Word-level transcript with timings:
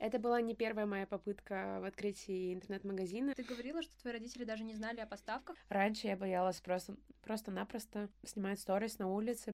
Это 0.00 0.18
была 0.18 0.40
не 0.40 0.54
первая 0.54 0.86
моя 0.86 1.06
попытка 1.06 1.78
в 1.82 1.84
открытии 1.84 2.54
интернет-магазина. 2.54 3.34
Ты 3.34 3.42
говорила, 3.44 3.82
что 3.82 3.94
твои 4.00 4.14
родители 4.14 4.44
даже 4.44 4.64
не 4.64 4.74
знали 4.74 4.98
о 5.00 5.06
поставках? 5.06 5.58
Раньше 5.68 6.06
я 6.06 6.16
боялась 6.16 6.58
просто 6.62 6.96
просто-напросто 7.20 8.08
снимать 8.24 8.58
сторис 8.58 8.98
на 8.98 9.12
улице. 9.12 9.52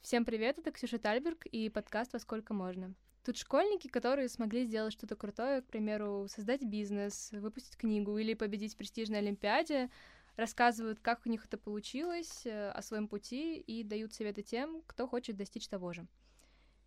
Всем 0.00 0.24
привет, 0.24 0.60
это 0.60 0.70
Ксюша 0.70 1.00
Тальберг 1.00 1.46
и 1.46 1.68
подкаст 1.68 2.12
«Во 2.12 2.20
сколько 2.20 2.54
можно». 2.54 2.94
Тут 3.24 3.36
школьники, 3.36 3.88
которые 3.88 4.28
смогли 4.28 4.64
сделать 4.64 4.92
что-то 4.92 5.16
крутое, 5.16 5.62
к 5.62 5.66
примеру, 5.66 6.28
создать 6.28 6.62
бизнес, 6.62 7.32
выпустить 7.32 7.76
книгу 7.76 8.16
или 8.16 8.34
победить 8.34 8.74
в 8.74 8.76
престижной 8.76 9.18
олимпиаде, 9.18 9.90
рассказывают, 10.36 11.00
как 11.00 11.26
у 11.26 11.28
них 11.28 11.44
это 11.46 11.58
получилось, 11.58 12.46
э, 12.46 12.70
о 12.70 12.82
своем 12.82 13.08
пути 13.08 13.58
и 13.58 13.82
дают 13.82 14.12
советы 14.12 14.42
тем, 14.42 14.82
кто 14.86 15.06
хочет 15.08 15.36
достичь 15.36 15.68
того 15.68 15.92
же. 15.92 16.06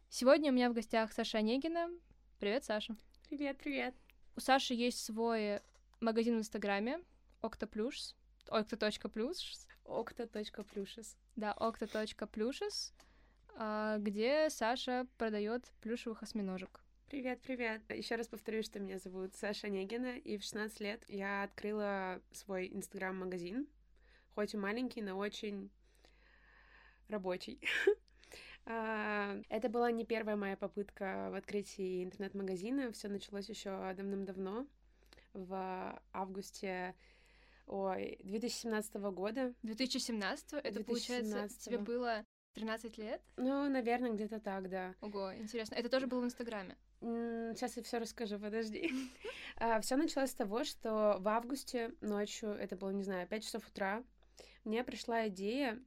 Сегодня 0.10 0.52
у 0.52 0.56
меня 0.56 0.70
в 0.70 0.74
гостях 0.74 1.12
Саша 1.12 1.40
Онегина. 1.40 1.90
Привет, 2.40 2.64
Саша. 2.64 2.96
Привет, 3.28 3.58
привет. 3.58 3.96
У 4.36 4.40
Саши 4.40 4.74
есть 4.74 5.04
свой 5.04 5.62
магазин 6.00 6.38
в 6.38 6.40
Инстаграме 6.40 7.04
octoplus, 7.42 8.16
octo.plus. 8.48 9.68
octo.plushes. 9.86 11.18
Да, 11.36 11.56
octo.plushes, 11.60 12.94
а, 13.56 13.98
где 13.98 14.50
Саша 14.50 15.08
продает 15.18 15.72
плюшевых 15.82 16.24
осьминожек. 16.24 16.82
Привет, 17.10 17.42
привет. 17.42 17.82
Еще 17.90 18.18
раз 18.18 18.28
повторю, 18.28 18.62
что 18.62 18.80
меня 18.80 19.00
зовут 19.00 19.34
Саша 19.34 19.68
Негина, 19.68 20.16
и 20.20 20.38
в 20.38 20.44
16 20.44 20.80
лет 20.80 21.04
я 21.08 21.42
открыла 21.42 22.22
свой 22.32 22.70
инстаграм-магазин, 22.72 23.68
хоть 24.36 24.54
и 24.54 24.58
маленький, 24.58 25.02
но 25.02 25.18
очень 25.18 25.72
рабочий. 27.08 27.60
А, 28.66 29.42
это 29.50 29.68
была 29.68 29.90
не 29.90 30.06
первая 30.06 30.36
моя 30.36 30.56
попытка 30.56 31.30
в 31.32 31.36
открытии 31.36 32.04
интернет-магазина. 32.04 32.92
Все 32.92 33.08
началось 33.08 33.50
еще 33.50 33.72
давным-давно, 33.96 34.68
в 35.34 36.00
августе 36.14 36.94
ой, 37.66 38.20
2017 38.24 38.94
года. 38.96 39.56
2017? 39.64 40.54
Это 40.54 40.84
2017. 40.84 40.86
получается, 40.86 41.60
тебе 41.60 41.80
было 41.80 42.24
13 42.54 42.98
лет? 43.00 43.22
Ну, 43.38 43.68
наверное, 43.68 44.12
где-то 44.12 44.40
так, 44.40 44.70
да. 44.70 44.94
Ого, 45.02 45.34
интересно. 45.36 45.74
Это 45.74 45.90
тоже 45.90 46.06
было 46.06 46.22
в 46.22 46.26
Инстаграме? 46.26 46.78
Сейчас 47.02 47.78
я 47.78 47.84
все 47.84 47.98
расскажу, 47.98 48.40
подожди. 48.40 48.92
А, 49.62 49.82
все 49.82 49.98
началось 49.98 50.30
с 50.30 50.36
того, 50.36 50.64
что 50.64 51.18
в 51.20 51.28
августе 51.28 51.94
ночью, 52.00 52.52
это 52.52 52.78
было, 52.78 52.92
не 52.92 53.04
знаю, 53.04 53.28
5 53.28 53.44
часов 53.44 53.68
утра, 53.68 54.04
мне 54.64 54.86
пришла 54.86 55.28
идея. 55.28 55.78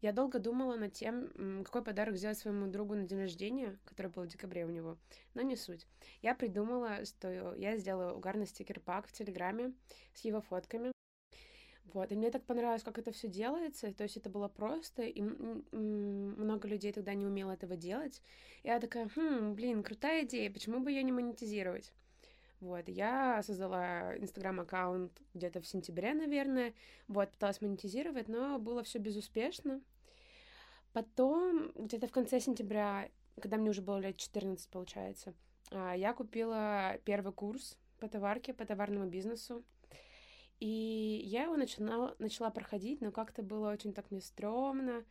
Я 0.00 0.12
долго 0.12 0.40
думала 0.40 0.74
над 0.74 0.94
тем, 0.94 1.62
какой 1.64 1.84
подарок 1.84 2.16
сделать 2.16 2.38
своему 2.38 2.66
другу 2.66 2.94
на 2.94 3.04
день 3.04 3.20
рождения, 3.20 3.78
который 3.84 4.10
был 4.10 4.24
в 4.24 4.28
декабре 4.28 4.64
у 4.64 4.70
него, 4.70 4.98
но 5.34 5.42
не 5.42 5.54
суть. 5.54 5.86
Я 6.22 6.34
придумала, 6.34 7.04
что 7.04 7.54
я 7.54 7.76
сделаю 7.76 8.16
угарный 8.16 8.46
стикер-пак 8.46 9.06
в 9.06 9.12
Телеграме 9.12 9.74
с 10.14 10.24
его 10.24 10.40
фотками. 10.40 10.90
Вот, 11.92 12.12
и 12.12 12.14
мне 12.14 12.30
так 12.30 12.44
понравилось, 12.44 12.82
как 12.82 12.98
это 12.98 13.10
все 13.10 13.28
делается, 13.28 13.92
то 13.92 14.04
есть 14.04 14.16
это 14.16 14.30
было 14.30 14.48
просто, 14.48 15.02
и 15.02 15.22
много 15.22 16.68
людей 16.68 16.92
тогда 16.92 17.14
не 17.14 17.26
умело 17.26 17.52
этого 17.52 17.76
делать. 17.76 18.22
И 18.62 18.68
я 18.68 18.78
такая, 18.78 19.08
хм, 19.14 19.54
блин, 19.54 19.82
крутая 19.82 20.24
идея, 20.24 20.50
почему 20.50 20.80
бы 20.80 20.90
ее 20.90 21.02
не 21.02 21.12
монетизировать? 21.12 21.92
Вот, 22.60 22.88
я 22.88 23.42
создала 23.42 24.16
инстаграм-аккаунт 24.18 25.12
где-то 25.34 25.60
в 25.60 25.66
сентябре, 25.66 26.12
наверное, 26.12 26.74
вот, 27.08 27.30
пыталась 27.30 27.60
монетизировать, 27.62 28.28
но 28.28 28.58
было 28.58 28.82
все 28.82 28.98
безуспешно. 28.98 29.80
Потом, 30.92 31.72
где-то 31.74 32.06
в 32.06 32.12
конце 32.12 32.38
сентября, 32.40 33.08
когда 33.40 33.56
мне 33.56 33.70
уже 33.70 33.80
было 33.80 33.98
лет 33.98 34.16
14, 34.16 34.68
получается, 34.68 35.34
а, 35.70 35.94
я 35.94 36.12
купила 36.12 36.98
первый 37.04 37.32
курс 37.32 37.78
по 37.98 38.08
товарке, 38.08 38.52
по 38.52 38.66
товарному 38.66 39.08
бизнесу. 39.08 39.64
И 40.60 41.22
я 41.24 41.44
его 41.44 41.56
начинала, 41.56 42.14
начала 42.18 42.50
проходить, 42.50 43.00
но 43.00 43.10
как-то 43.10 43.42
было 43.42 43.70
очень 43.70 43.94
так 43.94 44.10
мне 44.10 44.20
стрёмно 44.20 45.04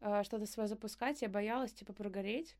э, 0.00 0.24
что-то 0.24 0.46
свое 0.46 0.68
запускать. 0.68 1.22
Я 1.22 1.28
боялась, 1.28 1.72
типа, 1.72 1.92
прогореть. 1.92 2.56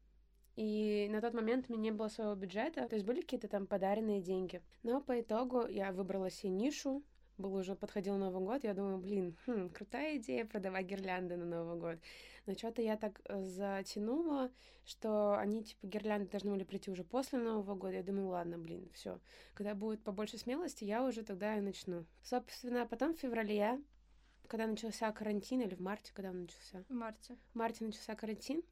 И 0.54 1.08
на 1.10 1.20
тот 1.20 1.34
момент 1.34 1.66
у 1.68 1.72
меня 1.72 1.82
не 1.82 1.90
было 1.90 2.08
своего 2.08 2.34
бюджета, 2.34 2.88
то 2.88 2.94
есть 2.94 3.04
были 3.04 3.20
какие-то 3.20 3.48
там 3.48 3.66
подаренные 3.66 4.22
деньги. 4.22 4.62
Но 4.82 5.02
по 5.02 5.20
итогу 5.20 5.66
я 5.66 5.92
выбрала 5.92 6.30
себе 6.30 6.50
нишу, 6.50 7.02
был 7.38 7.54
уже 7.54 7.74
подходил 7.74 8.16
Новый 8.16 8.42
год, 8.42 8.64
я 8.64 8.74
думаю, 8.74 8.98
блин, 8.98 9.36
хм, 9.46 9.68
крутая 9.70 10.16
идея 10.16 10.44
продавать 10.44 10.86
гирлянды 10.86 11.36
на 11.36 11.44
Новый 11.44 11.78
год. 11.78 11.98
Но 12.46 12.54
что-то 12.54 12.80
я 12.80 12.96
так 12.96 13.20
э, 13.24 13.44
затянула, 13.44 14.50
что 14.84 15.36
они, 15.36 15.64
типа, 15.64 15.86
гирлянды 15.86 16.30
должны 16.30 16.52
были 16.52 16.64
прийти 16.64 16.90
уже 16.90 17.04
после 17.04 17.38
Нового 17.38 17.74
года. 17.74 17.94
Я 17.96 18.02
думаю, 18.02 18.28
ладно, 18.28 18.58
блин, 18.58 18.88
все. 18.94 19.20
Когда 19.54 19.74
будет 19.74 20.02
побольше 20.02 20.38
смелости, 20.38 20.84
я 20.84 21.04
уже 21.04 21.24
тогда 21.24 21.56
и 21.56 21.60
начну. 21.60 22.06
Собственно, 22.22 22.86
потом 22.86 23.14
в 23.14 23.18
феврале, 23.18 23.80
когда 24.46 24.66
начался 24.66 25.10
карантин, 25.12 25.60
или 25.62 25.74
в 25.74 25.80
марте, 25.80 26.12
когда 26.14 26.30
он 26.30 26.42
начался? 26.42 26.84
В 26.88 26.92
марте. 26.92 27.36
В 27.52 27.54
марте 27.56 27.84
начался 27.84 28.14
карантин. 28.14 28.62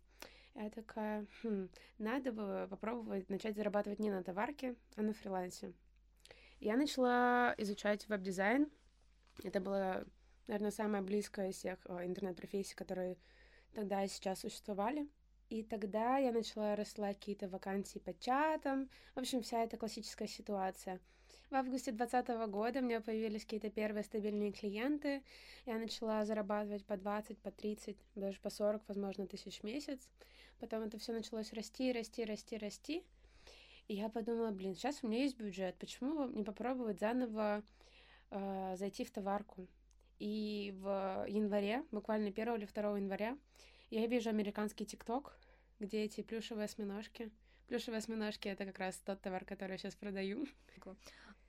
Я 0.54 0.70
такая, 0.70 1.26
хм, 1.42 1.69
надо 1.98 2.31
бы 2.31 2.69
попробовать 2.70 3.28
начать 3.28 3.56
зарабатывать 3.56 3.98
не 3.98 4.10
на 4.10 4.22
товарке, 4.22 4.76
а 4.94 5.02
на 5.02 5.12
фрилансе. 5.12 5.72
Я 6.64 6.78
начала 6.78 7.54
изучать 7.58 8.08
веб-дизайн. 8.08 8.70
Это 9.42 9.60
было, 9.60 10.06
наверное, 10.47 10.70
самое 10.70 11.02
близкое 11.02 11.50
из 11.50 11.56
всех 11.56 11.78
э, 11.84 12.06
интернет-профессий, 12.06 12.75
которые 12.75 13.19
тогда 13.75 14.02
и 14.02 14.08
сейчас 14.08 14.41
существовали. 14.41 15.06
И 15.50 15.62
тогда 15.62 16.16
я 16.16 16.32
начала 16.32 16.75
рассылать 16.75 17.19
какие-то 17.19 17.50
вакансии 17.50 17.98
по 17.98 18.14
чатам. 18.19 18.88
В 19.14 19.19
общем, 19.19 19.42
вся 19.42 19.62
эта 19.62 19.76
классическая 19.76 20.26
ситуация. 20.26 21.02
В 21.50 21.54
августе 21.54 21.92
2020 21.92 22.50
года 22.50 22.78
у 22.78 22.82
меня 22.82 23.02
появились 23.02 23.44
какие-то 23.44 23.69
первые 23.69 24.02
стабильные 24.02 24.50
клиенты. 24.50 25.22
Я 25.66 25.76
начала 25.76 26.25
зарабатывать 26.25 26.86
по 26.86 26.96
20, 26.96 27.36
по 27.41 27.50
30, 27.50 27.98
даже 28.14 28.41
по 28.41 28.48
40, 28.48 28.88
возможно, 28.88 29.26
тысяч 29.26 29.60
в 29.60 29.64
месяц. 29.64 30.08
Потом 30.60 30.84
это 30.84 30.98
все 30.98 31.12
началось 31.12 31.52
расти, 31.52 31.92
расти, 31.92 32.25
расти, 32.25 32.56
расти. 32.56 33.04
И 33.89 33.95
я 33.95 34.09
подумала, 34.09 34.50
блин, 34.50 34.75
сейчас 34.75 35.00
у 35.03 35.09
меня 35.09 35.22
есть 35.22 35.37
бюджет, 35.37 35.77
почему 35.78 36.27
не 36.28 36.43
попробовать 36.43 37.00
заново 37.00 37.62
э, 38.31 38.77
зайти 38.77 39.05
в 39.05 39.11
товарку? 39.11 39.69
И 40.19 40.75
в 40.78 41.27
январе, 41.28 41.84
буквально 41.91 42.28
1 42.28 42.55
или 42.55 42.67
2 42.67 42.99
января, 42.99 43.37
я 43.91 44.06
вижу 44.06 44.31
американский 44.31 44.87
ТикТок, 44.87 45.37
где 45.81 46.05
эти 46.05 46.23
плюшевые 46.23 46.65
осьминожки. 46.65 47.31
Плюшевые 47.69 47.99
осьминожки— 47.99 48.49
это 48.49 48.65
как 48.65 48.78
раз 48.78 48.97
тот 48.97 49.21
товар, 49.21 49.44
который 49.44 49.73
я 49.73 49.78
сейчас 49.78 49.94
продаю. 49.94 50.47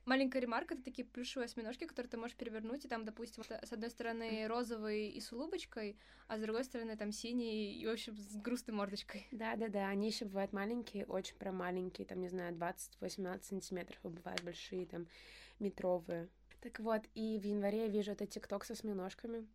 Маленькая 0.06 0.38
ремарка— 0.38 0.74
это 0.76 0.84
такие 0.84 1.04
плюшевые 1.04 1.46
осьминожки, 1.46 1.84
которые 1.84 2.08
ты 2.08 2.16
можешь 2.16 2.36
перевернуть, 2.36 2.84
и 2.84 2.88
там, 2.88 3.04
допустим, 3.04 3.42
с 3.42 3.72
одной 3.72 3.90
стороны 3.90 4.46
розовый 4.46 5.08
и 5.08 5.20
с 5.20 5.32
улыбочкой, 5.32 5.98
а 6.28 6.38
с 6.38 6.40
другой 6.40 6.62
стороны 6.62 6.96
там 6.96 7.10
синий 7.10 7.74
и, 7.74 7.84
в 7.84 7.90
общем, 7.90 8.16
с 8.16 8.36
грустной 8.36 8.76
мордочкой. 8.76 9.26
Да-да-да, 9.32 9.88
они 9.88 10.06
еще 10.06 10.24
бывают 10.26 10.52
маленькие, 10.52 11.06
очень 11.06 11.34
прям 11.34 11.56
маленькие, 11.56 12.06
там, 12.06 12.20
не 12.20 12.28
знаю, 12.28 12.54
20-18 12.54 13.42
сантиметров, 13.42 13.98
и 14.04 14.08
бывают 14.08 14.44
большие, 14.44 14.86
там, 14.86 15.08
метровые. 15.58 16.28
Так 16.60 16.78
вот, 16.78 17.02
и 17.14 17.40
в 17.40 17.44
январе 17.44 17.86
я 17.86 17.88
вижу 17.88 18.12
этот 18.12 18.30
тикток 18.30 18.64
со 18.64 18.74
осьминожками. 18.74 19.48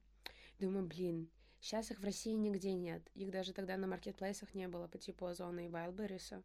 Думаю, 0.60 0.86
блин, 0.86 1.30
сейчас 1.62 1.92
их 1.92 2.02
в 2.02 2.04
России 2.04 2.34
нигде 2.34 2.74
нет. 2.74 3.02
Их 3.16 3.32
даже 3.32 3.54
тогда 3.54 3.78
на 3.78 3.88
маркетплейсах 3.88 4.54
не 4.54 4.68
было 4.68 4.90
по 4.90 4.98
типу 4.98 5.28
Озона 5.28 5.66
и 5.66 5.70
Вайлберриса. 5.70 6.44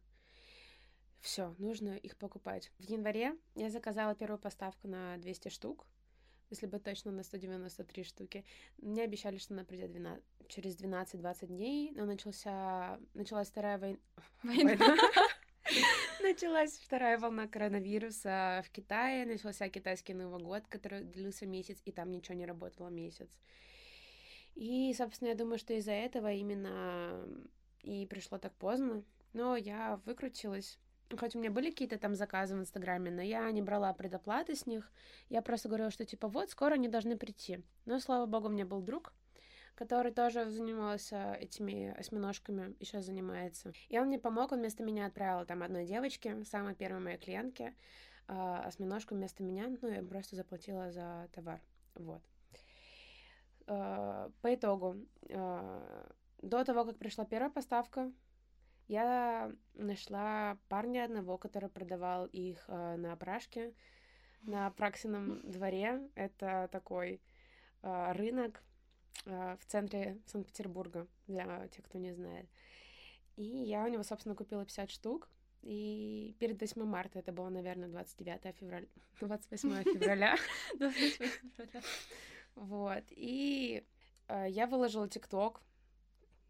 Все, 1.21 1.55
нужно 1.57 1.95
их 1.95 2.17
покупать. 2.17 2.71
В 2.77 2.83
январе 2.83 3.35
я 3.55 3.69
заказала 3.69 4.15
первую 4.15 4.39
поставку 4.39 4.87
на 4.87 5.17
200 5.17 5.49
штук, 5.49 5.85
если 6.49 6.67
бы 6.67 6.79
точно 6.79 7.11
на 7.11 7.23
193 7.23 8.03
штуки. 8.03 8.45
Мне 8.77 9.03
обещали, 9.03 9.37
что 9.37 9.53
она 9.53 9.63
придет 9.63 9.91
12, 9.91 10.23
через 10.47 10.75
12-20 10.77 11.47
дней, 11.47 11.91
но 11.91 12.05
начался, 12.05 12.99
началась 13.13 13.49
вторая 13.49 13.77
война. 13.79 13.99
Война. 14.43 14.97
Началась 16.21 16.77
вторая 16.77 17.19
волна 17.19 17.47
коронавируса 17.47 18.63
в 18.65 18.69
Китае, 18.71 19.25
начался 19.25 19.69
китайский 19.69 20.13
Новый 20.13 20.41
год, 20.41 20.63
который 20.67 21.03
длился 21.03 21.45
месяц, 21.45 21.81
и 21.85 21.91
там 21.91 22.09
ничего 22.09 22.35
не 22.35 22.45
работало 22.45 22.87
месяц. 22.87 23.29
И, 24.55 24.93
собственно, 24.97 25.29
я 25.29 25.35
думаю, 25.35 25.59
что 25.59 25.73
из-за 25.73 25.91
этого 25.91 26.31
именно 26.33 27.23
и 27.83 28.05
пришло 28.07 28.37
так 28.37 28.53
поздно. 28.55 29.03
Но 29.33 29.55
я 29.55 30.01
выкрутилась. 30.05 30.79
Хоть 31.15 31.35
у 31.35 31.39
меня 31.39 31.51
были 31.51 31.69
какие-то 31.69 31.97
там 31.97 32.15
заказы 32.15 32.55
в 32.55 32.59
Инстаграме, 32.59 33.11
но 33.11 33.21
я 33.21 33.49
не 33.51 33.61
брала 33.61 33.93
предоплаты 33.93 34.55
с 34.55 34.65
них. 34.65 34.91
Я 35.29 35.41
просто 35.41 35.69
говорила, 35.69 35.89
что 35.89 36.05
типа 36.05 36.27
вот, 36.27 36.49
скоро 36.49 36.73
они 36.73 36.89
должны 36.89 37.17
прийти. 37.17 37.63
Но, 37.85 37.99
слава 37.99 38.25
богу, 38.25 38.47
у 38.47 38.51
меня 38.51 38.65
был 38.65 38.81
друг, 38.81 39.13
который 39.75 40.11
тоже 40.11 40.49
занимался 40.49 41.33
этими 41.39 41.93
осьминожками, 41.97 42.75
еще 42.79 43.01
занимается. 43.01 43.71
И 43.89 43.97
он 43.97 44.07
мне 44.07 44.19
помог, 44.19 44.51
он 44.51 44.59
вместо 44.59 44.83
меня 44.83 45.05
отправил 45.05 45.45
там 45.45 45.63
одной 45.63 45.85
девочке, 45.85 46.43
самой 46.43 46.75
первой 46.75 46.99
моей 46.99 47.17
клиентке, 47.17 47.73
э, 48.27 48.55
осьминожку 48.65 49.15
вместо 49.15 49.43
меня, 49.43 49.67
ну, 49.81 49.87
я 49.87 50.03
просто 50.03 50.35
заплатила 50.35 50.91
за 50.91 51.29
товар. 51.33 51.61
Вот. 51.95 52.21
э, 53.67 54.29
по 54.41 54.53
итогу, 54.53 54.97
э, 55.29 56.11
до 56.41 56.63
того, 56.63 56.85
как 56.85 56.97
пришла 56.97 57.25
первая 57.25 57.49
поставка, 57.49 58.11
я 58.87 59.51
нашла 59.73 60.57
парня 60.69 61.05
одного, 61.05 61.37
который 61.37 61.69
продавал 61.69 62.25
их 62.25 62.63
э, 62.67 62.95
на 62.95 63.13
опрашке 63.13 63.73
на 64.43 64.69
Праксином 64.71 65.41
дворе. 65.49 66.09
Это 66.15 66.69
такой 66.71 67.21
э, 67.83 68.11
рынок 68.13 68.63
э, 69.25 69.57
в 69.59 69.65
центре 69.65 70.19
Санкт-Петербурга, 70.25 71.07
для 71.27 71.67
тех, 71.67 71.85
кто 71.85 71.97
не 71.97 72.13
знает. 72.13 72.49
И 73.35 73.43
я 73.43 73.83
у 73.83 73.87
него, 73.87 74.03
собственно, 74.03 74.35
купила 74.35 74.65
50 74.65 74.89
штук. 74.89 75.29
И 75.63 76.35
перед 76.39 76.61
8 76.61 76.83
марта, 76.83 77.19
это 77.19 77.31
было, 77.31 77.49
наверное, 77.49 77.89
29 77.89 78.55
февраля, 78.59 78.87
28 79.19 79.83
февраля. 79.83 80.35
28 80.77 81.29
февраля. 81.57 81.81
Вот. 82.55 83.03
И 83.09 83.85
э, 84.27 84.45
я 84.49 84.65
выложила 84.65 85.07
ТикТок, 85.09 85.61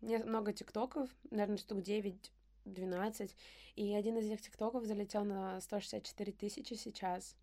много 0.01 0.53
тиктоков, 0.53 1.09
наверное, 1.29 1.57
штук 1.57 1.79
9-12, 1.79 3.31
и 3.75 3.93
один 3.93 4.17
из 4.17 4.25
этих 4.25 4.41
тиктоков 4.41 4.85
залетел 4.85 5.23
на 5.23 5.59
164 5.61 6.31
тысячи 6.33 6.73
сейчас. 6.73 7.35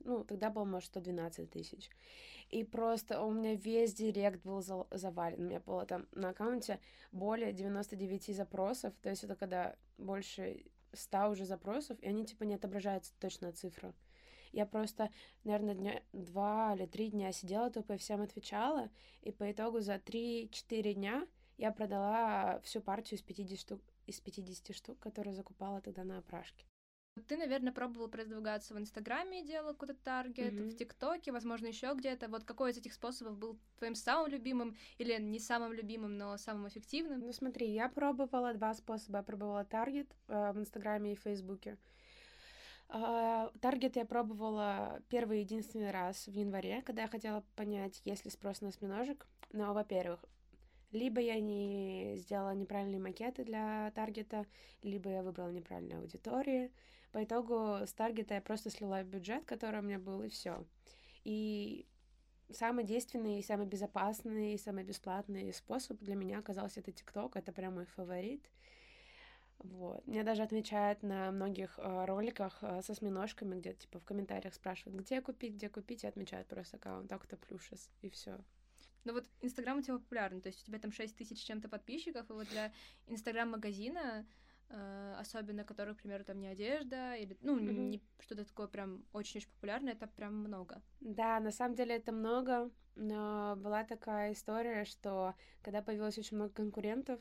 Ну, 0.00 0.24
тогда 0.24 0.50
было, 0.50 0.64
может, 0.64 0.88
112 0.88 1.50
тысяч. 1.50 1.90
И 2.50 2.62
просто 2.64 3.22
у 3.22 3.32
меня 3.32 3.54
весь 3.54 3.94
директ 3.94 4.42
был 4.44 4.62
завален. 4.62 5.40
У 5.40 5.44
меня 5.44 5.60
было 5.60 5.84
там 5.84 6.06
на 6.12 6.30
аккаунте 6.30 6.80
более 7.10 7.52
99 7.52 8.36
запросов. 8.36 8.94
То 9.02 9.10
есть 9.10 9.24
это 9.24 9.34
когда 9.34 9.74
больше 9.98 10.64
100 10.92 11.28
уже 11.30 11.44
запросов, 11.44 11.98
и 12.00 12.08
они 12.08 12.24
типа 12.24 12.44
не 12.44 12.54
отображаются 12.54 13.12
точно 13.18 13.52
цифра. 13.52 13.94
Я 14.52 14.64
просто, 14.64 15.10
наверное, 15.44 15.74
дня, 15.74 16.02
два 16.12 16.74
или 16.74 16.86
три 16.86 17.10
дня 17.10 17.32
сидела, 17.32 17.70
тупо 17.70 17.96
всем 17.96 18.22
отвечала, 18.22 18.90
и 19.22 19.30
по 19.30 19.50
итогу 19.50 19.80
за 19.80 19.96
3-4 19.96 20.94
дня 20.94 21.26
я 21.58 21.72
продала 21.72 22.60
всю 22.60 22.80
партию 22.80 23.18
из 23.18 23.22
50 23.22 23.58
штук, 23.58 23.80
из 24.06 24.20
50 24.20 24.76
штук, 24.76 24.98
которые 24.98 25.34
закупала 25.34 25.80
тогда 25.80 26.04
на 26.04 26.18
опрашке. 26.18 26.66
Ты, 27.28 27.38
наверное, 27.38 27.72
пробовал 27.72 28.08
продвигаться 28.08 28.74
в 28.74 28.78
Инстаграме, 28.78 29.42
делала 29.42 29.72
какой-то 29.72 29.94
таргет, 29.94 30.52
mm-hmm. 30.52 30.68
в 30.68 30.76
ТикТоке, 30.76 31.32
возможно, 31.32 31.66
еще 31.66 31.94
где-то. 31.94 32.28
Вот 32.28 32.44
какой 32.44 32.72
из 32.72 32.76
этих 32.76 32.92
способов 32.92 33.38
был 33.38 33.58
твоим 33.78 33.94
самым 33.94 34.30
любимым 34.30 34.76
или 34.98 35.18
не 35.18 35.38
самым 35.38 35.72
любимым, 35.72 36.18
но 36.18 36.36
самым 36.36 36.68
эффективным? 36.68 37.20
Ну 37.20 37.32
смотри, 37.32 37.72
я 37.72 37.88
пробовала 37.88 38.52
два 38.52 38.74
способа. 38.74 39.18
Я 39.18 39.22
пробовала 39.22 39.64
таргет 39.64 40.14
э, 40.28 40.52
в 40.52 40.58
Инстаграме 40.58 41.12
и 41.12 41.16
Фейсбуке. 41.16 41.78
А, 42.88 43.50
таргет 43.60 43.96
я 43.96 44.04
пробовала 44.04 45.00
первый 45.08 45.40
единственный 45.40 45.90
раз 45.90 46.26
в 46.26 46.32
январе, 46.32 46.82
когда 46.82 47.02
я 47.02 47.08
хотела 47.08 47.42
понять, 47.56 48.02
есть 48.04 48.26
ли 48.26 48.30
спрос 48.30 48.60
на 48.60 48.68
осьминожек. 48.68 49.26
Но, 49.52 49.72
во-первых, 49.72 50.20
либо 50.92 51.20
я 51.20 51.40
не 51.40 52.14
сделала 52.16 52.54
неправильные 52.54 53.00
макеты 53.00 53.44
для 53.44 53.90
таргета, 53.94 54.46
либо 54.82 55.10
я 55.10 55.22
выбрала 55.22 55.50
неправильную 55.50 56.00
аудиторию. 56.00 56.70
По 57.12 57.22
итогу 57.24 57.78
с 57.86 57.92
таргета 57.92 58.34
я 58.34 58.40
просто 58.40 58.70
слила 58.70 59.02
бюджет, 59.02 59.44
который 59.44 59.80
у 59.80 59.82
меня 59.82 59.98
был, 59.98 60.22
и 60.22 60.28
все. 60.28 60.64
И 61.24 61.86
самый 62.50 62.84
действенный, 62.84 63.42
самый 63.42 63.66
безопасный, 63.66 64.58
самый 64.58 64.84
бесплатный 64.84 65.52
способ 65.52 65.98
для 66.00 66.14
меня 66.14 66.38
оказался 66.38 66.80
это 66.80 66.92
ТикТок. 66.92 67.36
Это 67.36 67.52
прям 67.52 67.74
мой 67.74 67.86
фаворит. 67.86 68.48
Вот. 69.58 70.06
Меня 70.06 70.22
даже 70.22 70.42
отмечают 70.42 71.02
на 71.02 71.30
многих 71.32 71.78
э, 71.78 72.04
роликах 72.04 72.58
э, 72.60 72.82
со 72.82 72.92
осьминожками, 72.92 73.58
где 73.58 73.72
типа 73.72 73.98
в 73.98 74.04
комментариях 74.04 74.54
спрашивают, 74.54 75.00
где 75.00 75.20
купить, 75.22 75.54
где 75.54 75.68
купить, 75.68 76.04
и 76.04 76.06
отмечают 76.06 76.46
просто 76.46 76.76
аккаунт 76.76 77.08
так-то 77.08 77.36
плюшес, 77.36 77.88
и 78.02 78.10
все. 78.10 78.38
Но 79.06 79.12
вот 79.12 79.24
Инстаграм 79.40 79.78
у 79.78 79.82
тебя 79.82 79.98
популярный, 79.98 80.40
то 80.40 80.48
есть 80.48 80.62
у 80.62 80.66
тебя 80.66 80.80
там 80.80 80.90
6 80.90 81.16
тысяч 81.16 81.44
чем-то 81.44 81.68
подписчиков, 81.68 82.28
и 82.28 82.32
вот 82.32 82.48
для 82.48 82.72
Инстаграм-магазина, 83.06 84.26
э, 84.68 85.16
особенно 85.20 85.62
который, 85.62 85.94
к 85.94 85.98
примеру, 85.98 86.24
там 86.24 86.40
не 86.40 86.48
одежда, 86.48 87.14
или, 87.14 87.36
ну, 87.40 87.56
mm-hmm. 87.56 87.88
не 87.88 88.02
что-то 88.18 88.44
такое 88.44 88.66
прям 88.66 89.04
очень-очень 89.12 89.48
популярное, 89.50 89.92
это 89.92 90.08
прям 90.08 90.34
много. 90.34 90.82
Да, 91.00 91.38
на 91.38 91.52
самом 91.52 91.76
деле 91.76 91.94
это 91.94 92.10
много, 92.10 92.68
но 92.96 93.54
была 93.56 93.84
такая 93.84 94.32
история, 94.32 94.84
что 94.84 95.36
когда 95.62 95.82
появилось 95.82 96.18
очень 96.18 96.36
много 96.36 96.52
конкурентов, 96.52 97.20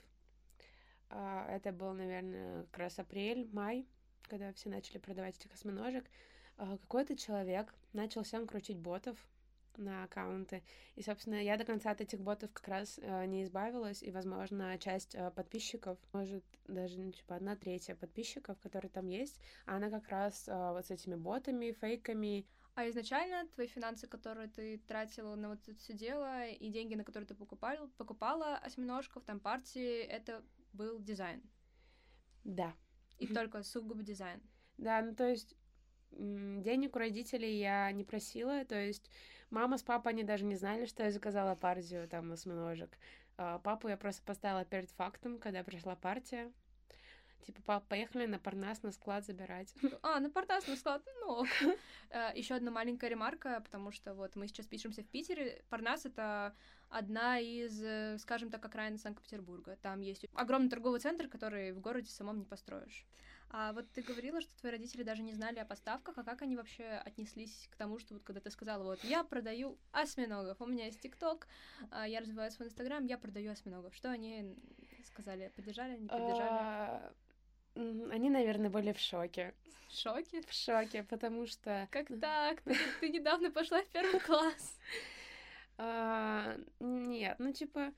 э, 1.12 1.46
это 1.50 1.72
был, 1.72 1.94
наверное, 1.94 2.64
как 2.64 2.80
раз 2.80 2.98
апрель, 2.98 3.48
май, 3.54 3.88
когда 4.24 4.52
все 4.54 4.70
начали 4.70 4.98
продавать 4.98 5.38
этих 5.38 5.54
осьминожек, 5.54 6.06
э, 6.58 6.78
какой-то 6.82 7.16
человек 7.16 7.76
начал 7.94 8.24
всем 8.24 8.48
крутить 8.48 8.80
ботов, 8.80 9.24
на 9.78 10.04
аккаунты. 10.04 10.64
И, 10.96 11.02
собственно, 11.02 11.42
я 11.42 11.58
до 11.58 11.66
конца 11.66 11.92
от 11.92 12.02
этих 12.02 12.20
ботов 12.22 12.52
как 12.54 12.68
раз 12.68 13.00
э, 13.02 13.26
не 13.26 13.44
избавилась, 13.44 14.04
и, 14.04 14.12
возможно, 14.12 14.78
часть 14.78 15.16
э, 15.16 15.32
подписчиков, 15.32 15.98
может, 16.14 16.44
даже, 16.68 17.00
ну, 17.00 17.12
типа, 17.12 17.36
одна 17.36 17.56
третья 17.56 17.96
подписчиков, 17.96 18.60
которые 18.60 18.90
там 18.90 19.08
есть, 19.08 19.40
она 19.66 19.90
как 19.90 20.08
раз 20.10 20.48
э, 20.48 20.72
вот 20.72 20.86
с 20.86 20.92
этими 20.92 21.16
ботами, 21.16 21.72
фейками. 21.72 22.46
А 22.76 22.90
изначально 22.90 23.48
твои 23.50 23.68
финансы, 23.68 24.08
которые 24.08 24.50
ты 24.50 24.80
тратила 24.80 25.36
на 25.36 25.50
вот 25.50 25.68
это 25.68 25.78
все 25.80 25.94
дело, 25.94 26.48
и 26.48 26.70
деньги, 26.70 26.96
на 26.96 27.04
которые 27.04 27.28
ты 27.28 27.36
покупал, 27.36 27.88
покупала 27.98 28.58
осьминожков, 28.58 29.24
там 29.24 29.40
партии, 29.40 30.02
это 30.02 30.44
был 30.74 31.00
дизайн? 31.00 31.42
Да. 32.44 32.74
И 33.18 33.28
только 33.28 33.64
сугубо 33.64 34.04
дизайн? 34.04 34.42
Да, 34.78 35.02
ну 35.02 35.16
то 35.16 35.28
есть 35.28 35.56
денег 36.12 36.96
у 36.96 37.00
родителей 37.00 37.60
я 37.60 37.92
не 37.92 38.04
просила, 38.04 38.64
то 38.66 38.76
есть 38.76 39.10
Мама 39.50 39.78
с 39.78 39.84
папой, 39.84 40.12
они 40.12 40.24
даже 40.24 40.44
не 40.44 40.56
знали, 40.56 40.86
что 40.86 41.04
я 41.04 41.12
заказала 41.12 41.56
партию 41.56 42.08
там 42.08 42.32
осьминожек. 42.32 42.98
А, 43.38 43.60
папу 43.60 43.88
я 43.88 43.98
просто 43.98 44.24
поставила 44.24 44.66
перед 44.66 44.90
фактом, 44.92 45.40
когда 45.40 45.64
пришла 45.64 45.96
партия. 45.96 46.52
Типа, 47.46 47.62
пап, 47.62 47.88
поехали 47.88 48.26
на 48.26 48.40
Парнас 48.40 48.82
на 48.82 48.92
склад 48.92 49.24
забирать. 49.24 49.74
А, 50.02 50.20
на 50.20 50.32
Парнас 50.32 50.68
на 50.68 50.76
склад, 50.76 51.04
ну 51.22 51.46
э, 52.10 52.32
Еще 52.36 52.56
одна 52.56 52.72
маленькая 52.72 53.08
ремарка, 53.08 53.62
потому 53.62 53.92
что 53.92 54.16
вот 54.16 54.36
мы 54.36 54.48
сейчас 54.48 54.66
пишемся 54.66 55.04
в 55.04 55.08
Питере. 55.08 55.64
Парнас— 55.70 56.06
это 56.08 56.56
одна 56.90 57.40
из, 57.40 57.84
э, 57.84 58.18
скажем 58.18 58.50
так, 58.50 58.66
окраин 58.66 58.98
Санкт-Петербурга. 58.98 59.78
Там 59.84 60.02
есть 60.02 60.26
огромный 60.34 60.70
торговый 60.70 61.00
центр, 61.00 61.28
который 61.28 61.72
в 61.72 61.80
городе 61.80 62.10
самом 62.10 62.40
не 62.40 62.46
построишь. 62.46 63.06
А 63.50 63.74
вот 63.74 63.90
ты 63.92 64.02
говорила, 64.02 64.42
что 64.42 64.56
твои 64.58 64.72
родители 64.72 65.04
даже 65.04 65.24
не 65.24 65.34
знали 65.34 65.60
о 65.60 65.66
поставках, 65.66 66.18
а 66.18 66.24
как 66.24 66.42
они 66.42 66.56
вообще 66.58 66.84
отнеслись 67.06 67.68
к 67.72 67.76
тому, 67.76 68.00
что 68.00 68.16
вот 68.16 68.24
когда 68.24 68.42
ты 68.42 68.50
сказала, 68.50 68.84
вот 68.84 69.04
я 69.04 69.24
продаю 69.24 69.78
осьминогов, 69.92 70.60
у 70.60 70.66
меня 70.66 70.86
есть 70.86 71.00
ТикТок, 71.02 71.48
а, 71.92 72.08
я 72.08 72.20
развиваю 72.20 72.52
свой 72.52 72.68
Инстаграм, 72.68 73.06
я 73.06 73.18
продаю 73.18 73.52
осьминогов. 73.52 73.96
Что 73.96 74.12
они 74.12 74.56
сказали? 75.06 75.52
Поддержали, 75.56 75.98
не 75.98 76.08
поддержали? 76.08 76.50
А, 76.50 77.14
они, 77.76 78.30
наверное, 78.30 78.70
были 78.70 78.92
в 78.92 79.00
шоке. 79.00 79.54
В 79.90 79.96
шоке? 79.96 80.42
В 80.42 80.52
шоке, 80.52 81.04
потому 81.04 81.46
что... 81.46 81.88
Как 81.92 82.08
так? 82.20 82.62
Ты, 82.62 82.76
ты 83.00 83.10
недавно 83.10 83.52
пошла 83.52 83.82
в 83.82 83.88
первый 83.88 84.20
класс. 84.20 84.80
А, 85.78 86.58
нет, 86.80 87.38
ну 87.38 87.52
типа 87.52 87.94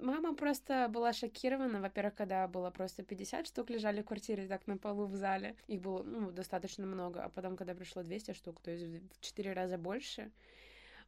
Мама 0.00 0.34
просто 0.34 0.88
была 0.88 1.12
шокирована, 1.12 1.80
во-первых, 1.80 2.14
когда 2.14 2.48
было 2.48 2.70
просто 2.70 3.04
50 3.04 3.46
штук 3.46 3.70
лежали 3.70 4.02
в 4.02 4.06
квартире 4.06 4.48
так 4.48 4.66
на 4.66 4.76
полу 4.76 5.06
в 5.06 5.14
зале. 5.14 5.56
Их 5.68 5.80
было 5.80 6.02
ну, 6.02 6.30
достаточно 6.30 6.84
много. 6.84 7.22
А 7.22 7.28
потом, 7.28 7.56
когда 7.56 7.74
пришло 7.74 8.02
200 8.02 8.32
штук, 8.32 8.60
то 8.60 8.70
есть 8.70 8.84
в 8.84 9.20
4 9.20 9.52
раза 9.52 9.78
больше, 9.78 10.32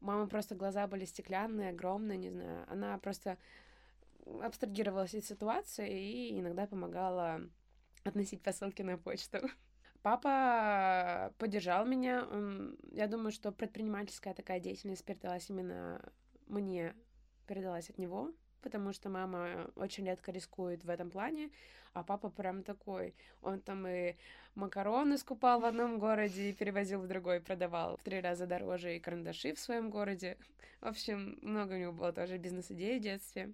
мама 0.00 0.28
просто 0.28 0.55
глаза 0.55 0.87
были 0.87 1.05
стеклянные, 1.05 1.71
огромные, 1.71 2.16
не 2.16 2.31
знаю. 2.31 2.64
Она 2.69 2.97
просто 2.99 3.38
абстрагировалась 4.43 5.14
от 5.14 5.25
ситуации 5.25 5.88
и 5.90 6.40
иногда 6.40 6.66
помогала 6.66 7.40
относить 8.05 8.43
посылки 8.43 8.83
на 8.83 8.99
почту. 8.99 9.38
Папа 10.02 11.35
поддержал 11.38 11.85
меня. 11.87 12.25
Он, 12.31 12.76
я 12.93 13.09
думаю, 13.09 13.33
что 13.33 13.50
предпринимательская 13.50 14.35
такая 14.35 14.61
деятельность 14.61 15.05
передалась 15.05 15.50
именно 15.50 16.00
мне, 16.47 16.95
передалась 17.49 17.90
от 17.90 17.99
него, 17.99 18.33
потому 18.66 18.92
что 18.92 19.08
мама 19.08 19.70
очень 19.76 20.06
редко 20.06 20.32
рискует 20.32 20.85
в 20.85 20.90
этом 20.90 21.08
плане, 21.08 21.50
а 21.92 22.02
папа 22.02 22.30
прям 22.30 22.64
такой. 22.64 23.14
Он 23.42 23.61
там 23.61 23.87
и 23.87 24.16
макароны 24.56 25.18
скупал 25.18 25.61
в 25.61 25.64
одном 25.64 26.00
городе 26.00 26.50
и 26.50 26.52
перевозил 26.52 27.00
в 27.00 27.06
другой, 27.06 27.40
продавал 27.40 27.96
в 27.96 28.02
три 28.02 28.20
раза 28.20 28.44
дороже 28.44 28.96
и 28.96 28.99
карандаши 28.99 29.54
в 29.54 29.61
своем 29.61 29.88
городе. 29.88 30.37
В 30.80 30.87
общем, 30.87 31.38
много 31.42 31.75
у 31.75 31.76
него 31.76 31.92
было 31.92 32.12
тоже 32.12 32.38
бизнес-идей 32.38 32.99
в 32.99 33.02
детстве. 33.02 33.52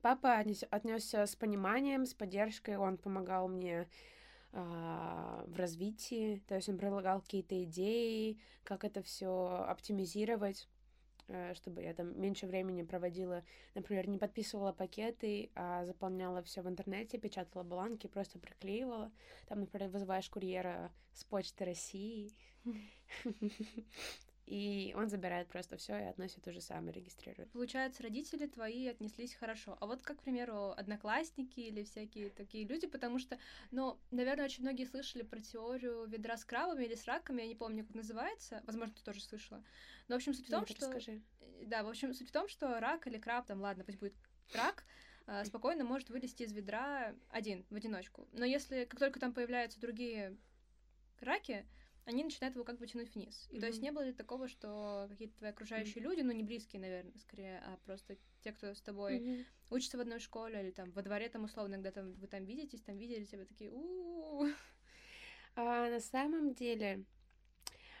Папа 0.00 0.42
отнесся 0.70 1.26
с 1.26 1.36
пониманием, 1.36 2.06
с 2.06 2.14
поддержкой, 2.14 2.78
он 2.78 2.96
помогал 2.96 3.48
мне 3.48 3.86
а, 4.52 5.44
в 5.46 5.58
развитии, 5.58 6.42
то 6.48 6.54
есть 6.54 6.70
он 6.70 6.78
предлагал 6.78 7.20
какие-то 7.20 7.62
идеи, 7.64 8.38
как 8.62 8.84
это 8.84 9.02
все 9.02 9.66
оптимизировать. 9.68 10.68
Э, 11.28 11.54
чтобы 11.54 11.82
я 11.82 11.94
там 11.94 12.20
меньше 12.20 12.46
времени 12.46 12.82
проводила, 12.82 13.42
например, 13.74 14.08
не 14.08 14.18
подписывала 14.18 14.72
пакеты, 14.72 15.50
а 15.54 15.84
заполняла 15.84 16.42
все 16.42 16.60
в 16.60 16.68
интернете, 16.68 17.18
печатала 17.18 17.62
бланки, 17.62 18.06
просто 18.06 18.38
приклеивала. 18.38 19.10
Там, 19.48 19.60
например, 19.60 19.88
вызываешь 19.88 20.28
курьера 20.28 20.92
с 21.12 21.24
почты 21.24 21.64
России. 21.64 22.32
и 24.46 24.92
он 24.96 25.08
забирает 25.08 25.48
просто 25.48 25.76
все 25.76 25.98
и 25.98 26.04
относит 26.04 26.42
то 26.42 26.52
же 26.52 26.60
самое, 26.60 26.92
регистрирует. 26.92 27.50
Получается, 27.52 28.02
родители 28.02 28.46
твои 28.46 28.86
отнеслись 28.88 29.34
хорошо. 29.34 29.76
А 29.80 29.86
вот 29.86 30.02
как, 30.02 30.18
к 30.18 30.22
примеру, 30.22 30.72
одноклассники 30.76 31.60
или 31.60 31.82
всякие 31.84 32.30
такие 32.30 32.66
люди, 32.66 32.86
потому 32.86 33.18
что, 33.18 33.38
ну, 33.70 33.98
наверное, 34.10 34.44
очень 34.44 34.62
многие 34.62 34.84
слышали 34.84 35.22
про 35.22 35.40
теорию 35.40 36.06
ведра 36.06 36.36
с 36.36 36.44
крабами 36.44 36.84
или 36.84 36.94
с 36.94 37.06
раками, 37.06 37.42
я 37.42 37.48
не 37.48 37.54
помню, 37.54 37.84
как 37.84 37.94
называется. 37.94 38.62
Возможно, 38.66 38.94
ты 38.94 39.02
тоже 39.02 39.22
слышала. 39.22 39.64
Но, 40.08 40.14
в 40.14 40.18
общем, 40.18 40.34
суть 40.34 40.46
в 40.46 40.50
том, 40.50 40.60
Нет, 40.60 40.70
что... 40.70 40.86
расскажи. 40.86 41.22
Да, 41.66 41.82
в 41.82 41.88
общем, 41.88 42.12
суть 42.12 42.28
в 42.28 42.32
том, 42.32 42.48
что 42.48 42.78
рак 42.80 43.06
или 43.06 43.18
краб, 43.18 43.46
там, 43.46 43.60
ладно, 43.60 43.84
пусть 43.84 43.98
будет 43.98 44.14
рак, 44.52 44.84
а, 45.26 45.44
спокойно 45.46 45.84
может 45.84 46.10
вылезти 46.10 46.42
из 46.42 46.52
ведра 46.52 47.14
один, 47.30 47.64
в 47.70 47.74
одиночку. 47.74 48.28
Но 48.32 48.44
если, 48.44 48.84
как 48.84 49.00
только 49.00 49.18
там 49.18 49.32
появляются 49.32 49.80
другие 49.80 50.36
раки, 51.20 51.66
они 52.04 52.24
начинают 52.24 52.54
его 52.54 52.64
как 52.64 52.78
бы 52.78 52.86
тянуть 52.86 53.14
вниз. 53.14 53.48
И 53.50 53.60
то 53.60 53.66
есть 53.66 53.82
не 53.82 53.90
было 53.90 54.02
ли 54.02 54.12
такого, 54.12 54.48
что 54.48 55.06
какие-то 55.08 55.38
твои 55.38 55.50
окружающие 55.50 56.02
люди, 56.02 56.20
ну 56.20 56.32
не 56.32 56.42
близкие, 56.42 56.80
наверное, 56.80 57.12
скорее, 57.18 57.62
а 57.66 57.78
просто 57.84 58.16
те, 58.42 58.52
кто 58.52 58.74
с 58.74 58.80
тобой 58.82 59.20
Мгм. 59.20 59.44
учится 59.70 59.96
в 59.96 60.00
одной 60.00 60.18
школе 60.18 60.60
или 60.60 60.70
там 60.70 60.90
во 60.92 61.02
дворе 61.02 61.28
там 61.28 61.44
условно, 61.44 61.76
когда 61.76 61.90
там 61.92 62.12
вы 62.12 62.26
там 62.26 62.44
видитесь, 62.44 62.82
там 62.82 62.96
видели 62.98 63.24
тебя 63.24 63.44
такие, 63.46 63.70
у 63.70 64.46
А, 65.56 65.88
на 65.88 66.00
самом 66.00 66.52
деле, 66.52 67.04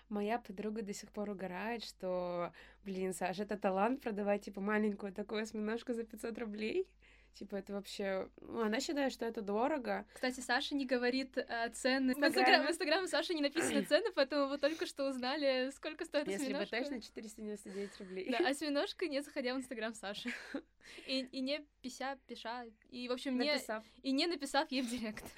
моя 0.08 0.38
подруга 0.38 0.82
до 0.82 0.92
сих 0.92 1.10
пор 1.12 1.30
угорает, 1.30 1.84
что, 1.84 2.52
блин, 2.84 3.14
Саша, 3.14 3.44
это 3.44 3.56
талант 3.56 4.02
продавать, 4.02 4.44
типа, 4.44 4.60
маленькую 4.60 5.12
такую 5.12 5.42
осьминожку 5.42 5.94
за 5.94 6.04
500 6.04 6.38
рублей. 6.38 6.86
Типа, 7.34 7.56
это 7.56 7.72
вообще... 7.72 8.28
Ну, 8.40 8.62
она 8.62 8.78
считает, 8.80 9.12
что 9.12 9.24
это 9.24 9.42
дорого. 9.42 10.06
Кстати, 10.14 10.38
Саша 10.38 10.74
не 10.76 10.86
говорит 10.86 11.36
э, 11.36 11.70
цены. 11.70 12.14
В 12.14 12.18
Инстаграме. 12.18 12.66
В 12.66 12.70
Инстаграме 12.70 13.08
Саши 13.08 13.34
не 13.34 13.42
написаны 13.42 13.82
цены, 13.88 14.12
поэтому 14.14 14.48
вы 14.48 14.58
только 14.58 14.86
что 14.86 15.08
узнали, 15.08 15.70
сколько 15.70 16.04
стоит 16.04 16.28
Если 16.28 16.52
бы 16.52 16.60
осьминожка. 16.60 16.76
точно 16.76 17.00
499 17.00 17.98
рублей. 17.98 18.30
Да, 18.30 18.38
осьминожка, 18.48 19.08
не 19.08 19.20
заходя 19.20 19.54
в 19.54 19.58
Инстаграм 19.58 19.94
Саши. 19.94 20.32
И, 21.06 21.20
и 21.20 21.40
не 21.40 21.64
пися, 21.80 22.18
пиша, 22.26 22.66
и, 22.90 23.08
в 23.08 23.12
общем, 23.12 23.38
не, 23.38 23.52
Написав. 23.52 23.82
и 24.02 24.12
не 24.12 24.26
написав 24.26 24.70
ей 24.70 24.82
в 24.82 24.90
директ. 24.90 25.24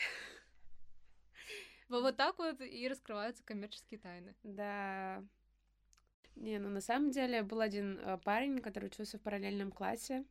Вот 1.88 2.02
вот 2.02 2.16
так 2.16 2.36
вот 2.38 2.60
и 2.60 2.88
раскрываются 2.88 3.44
коммерческие 3.44 4.00
тайны. 4.00 4.34
Да. 4.42 5.22
Не, 6.34 6.58
ну 6.58 6.68
на 6.68 6.80
самом 6.80 7.12
деле 7.12 7.42
был 7.42 7.60
один 7.60 8.00
э, 8.00 8.18
парень, 8.24 8.58
который 8.58 8.86
учился 8.86 9.18
в 9.18 9.22
параллельном 9.22 9.70
классе. 9.70 10.24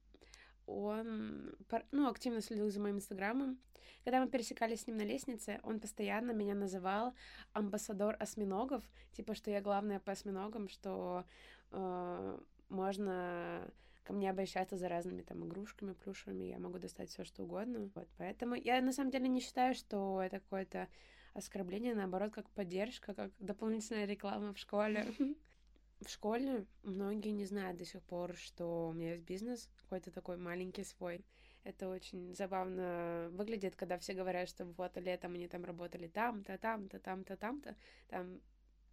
Он, 0.68 1.56
ну, 1.92 2.10
активно 2.10 2.42
следил 2.42 2.70
за 2.70 2.80
моим 2.80 2.98
инстаграмом. 2.98 3.60
Когда 4.04 4.22
мы 4.22 4.30
пересекались 4.30 4.82
с 4.82 4.88
ним 4.88 4.98
на 4.98 5.04
лестнице, 5.04 5.60
он 5.64 5.80
постоянно 5.80 6.32
меня 6.32 6.54
называл 6.54 7.16
амбассадор 7.54 8.16
осьминогов, 8.20 8.84
типа, 9.14 9.34
что 9.34 9.50
я 9.50 9.62
главная 9.62 10.00
по 10.00 10.12
осьминогам, 10.12 10.70
что 10.70 11.26
э, 11.72 12.40
можно 12.70 13.72
ко 14.04 14.14
мне 14.14 14.30
обращаться 14.30 14.78
за 14.78 14.88
разными 14.88 15.24
там 15.24 15.46
игрушками, 15.46 15.94
плюшевыми, 15.94 16.44
я 16.44 16.60
могу 16.60 16.78
достать 16.78 17.10
все 17.10 17.24
что 17.24 17.44
угодно. 17.44 17.90
Вот, 17.96 18.08
поэтому 18.18 18.54
я 18.54 18.80
на 18.82 18.94
самом 18.94 19.10
деле 19.10 19.28
не 19.28 19.40
считаю, 19.42 19.74
что 19.74 20.22
это 20.22 20.40
какое-то 20.40 20.88
оскорбление, 21.34 21.96
наоборот, 21.96 22.32
как 22.32 22.50
поддержка, 22.52 23.14
как 23.14 23.32
дополнительная 23.40 24.06
реклама 24.06 24.54
в 24.54 24.60
школе. 24.60 25.06
В 26.02 26.10
школе 26.10 26.66
многие 26.84 27.30
не 27.32 27.46
знают 27.46 27.78
до 27.78 27.86
сих 27.86 28.02
пор, 28.04 28.36
что 28.36 28.90
у 28.90 28.94
меня 28.94 29.14
есть 29.14 29.24
бизнес, 29.24 29.70
какой-то 29.82 30.12
такой 30.12 30.38
маленький 30.38 30.84
свой. 30.84 31.26
Это 31.64 31.90
очень 31.90 32.36
забавно 32.36 33.30
выглядит, 33.32 33.76
когда 33.76 33.98
все 33.98 34.14
говорят, 34.14 34.48
что 34.50 34.66
вот 34.66 34.98
летом 34.98 35.34
они 35.34 35.48
там 35.48 35.66
работали 35.66 36.08
там-то, 36.08 36.58
там-то, 36.58 37.00
там-то, 37.00 37.38
там-то. 37.38 37.76
Там 38.10 38.40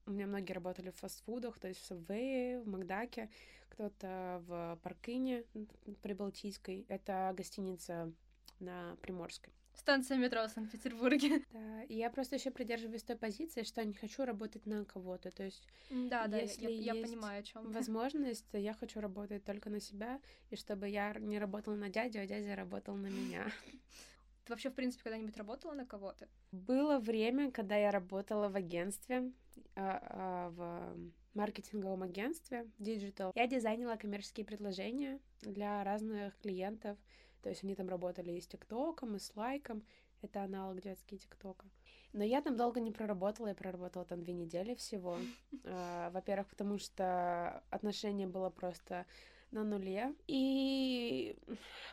у 0.06 0.12
меня 0.12 0.26
многие 0.26 0.52
работали 0.52 0.90
в 0.90 0.97
фастфудах, 0.97 1.59
то 1.59 1.68
есть 1.68 1.80
в 1.80 1.85
Сабвее, 1.85 2.61
в 2.61 2.66
Макдаке, 2.66 3.30
кто-то 3.68 4.42
в 4.47 4.78
Паркине 4.82 5.44
м, 5.54 5.68
Прибалтийской. 6.02 6.87
Это 6.88 7.32
гостиница 7.37 8.12
на 8.59 8.97
Приморской. 9.02 9.52
Станция 9.75 10.19
метро 10.19 10.47
в 10.47 10.50
Санкт-Петербурге. 10.50 11.43
Да, 11.52 11.83
и 11.85 11.97
я 11.97 12.11
просто 12.11 12.37
еще 12.37 12.50
придерживаюсь 12.50 13.02
той 13.02 13.17
позиции, 13.17 13.62
что 13.62 13.85
не 13.85 13.95
хочу 13.95 14.25
работать 14.25 14.67
на 14.67 14.85
кого-то. 14.85 15.31
То 15.31 15.43
есть 15.45 15.67
Да, 15.91 16.26
да, 16.26 16.38
Если 16.38 16.62
я, 16.62 16.69
я 16.69 16.93
есть 16.95 17.11
понимаю, 17.11 17.41
о 17.41 17.43
чем. 17.43 17.71
возможность, 17.73 18.47
я 18.52 18.75
хочу 18.75 19.00
работать 19.00 19.45
только 19.45 19.71
на 19.71 19.81
себя, 19.81 20.21
и 20.50 20.57
чтобы 20.57 20.88
я 20.88 21.14
не 21.19 21.38
работала 21.38 21.75
на 21.75 21.88
дядю, 21.88 22.21
а 22.21 22.26
дядя 22.26 22.55
работал 22.55 22.95
на 22.97 23.07
меня. 23.09 23.47
Ты 24.45 24.52
вообще, 24.52 24.71
в 24.71 24.75
принципе, 24.75 25.05
когда-нибудь 25.05 25.37
работала 25.37 25.73
на 25.73 25.87
кого-то? 25.87 26.29
Было 26.50 26.99
время, 26.99 27.52
когда 27.52 27.76
я 27.76 27.91
работала 27.93 28.49
в 28.49 28.57
агентстве, 28.57 29.31
а, 29.76 29.99
а, 30.02 30.50
в 30.50 31.12
маркетинговом 31.35 32.02
агентстве, 32.02 32.69
digital. 32.78 33.33
Я 33.35 33.47
дизайнила 33.47 33.97
коммерческие 33.97 34.45
предложения 34.45 35.21
для 35.43 35.83
разных 35.85 36.37
клиентов. 36.41 36.99
То 37.42 37.49
есть 37.49 37.64
они 37.64 37.75
там 37.75 37.88
работали 37.88 38.32
и 38.32 38.40
с 38.40 38.46
ТикТоком, 38.46 39.16
и 39.16 39.18
с 39.18 39.34
Лайком. 39.37 39.84
Это 40.22 40.44
аналог 40.44 40.80
детский 40.80 41.18
ТикТока. 41.18 41.66
Но 42.12 42.22
я 42.22 42.40
там 42.42 42.56
долго 42.56 42.78
не 42.80 42.92
проработала, 42.92 43.49
я 43.49 43.54
проработала 43.54 44.04
там 44.04 44.22
две 44.22 44.32
недели 44.32 44.75
всего. 44.75 45.18
А, 45.64 46.11
Во-первых, 46.11 46.49
потому 46.49 46.78
что 46.78 47.62
отношение 47.70 48.26
было 48.26 48.50
просто 48.50 49.06
на 49.50 49.64
нуле. 49.64 50.14
И 50.26 51.37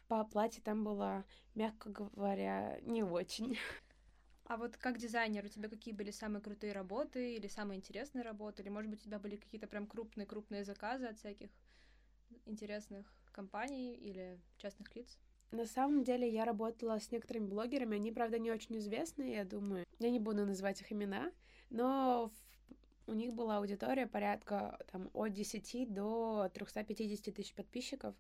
по 0.07 0.21
оплате 0.21 0.61
там 0.61 0.83
было, 0.83 1.25
мягко 1.55 1.89
говоря, 1.89 2.79
не 2.81 3.03
очень. 3.03 3.57
А 4.45 4.57
вот 4.57 4.77
как 4.77 4.97
дизайнер, 4.97 5.45
у 5.45 5.47
тебя 5.47 5.69
какие 5.69 5.93
были 5.93 6.09
самые 6.09 6.41
крутые 6.41 6.73
работы 6.73 7.35
или 7.35 7.47
самые 7.47 7.77
интересные 7.77 8.23
работы? 8.23 8.63
Или, 8.63 8.69
может 8.69 8.89
быть, 8.89 9.01
у 9.01 9.03
тебя 9.03 9.19
были 9.19 9.35
какие-то 9.35 9.67
прям 9.67 9.85
крупные-крупные 9.85 10.63
заказы 10.63 11.05
от 11.05 11.17
всяких 11.19 11.51
интересных 12.45 13.05
компаний 13.31 13.93
или 13.93 14.39
частных 14.57 14.95
лиц? 14.95 15.19
На 15.51 15.65
самом 15.65 16.03
деле 16.03 16.29
я 16.29 16.45
работала 16.45 16.99
с 16.99 17.11
некоторыми 17.11 17.47
блогерами, 17.47 17.95
они, 17.95 18.11
правда, 18.11 18.37
не 18.37 18.51
очень 18.51 18.77
известные, 18.77 19.33
я 19.33 19.45
думаю. 19.45 19.85
Я 19.97 20.11
не 20.11 20.19
буду 20.19 20.45
называть 20.45 20.81
их 20.81 20.91
имена, 20.91 21.31
но 21.69 22.31
у 23.07 23.13
них 23.13 23.33
была 23.33 23.57
аудитория 23.57 24.05
порядка 24.05 24.79
там, 24.91 25.09
от 25.13 25.33
10 25.33 25.91
до 25.91 26.49
350 26.53 27.33
тысяч 27.33 27.55
подписчиков. 27.55 28.15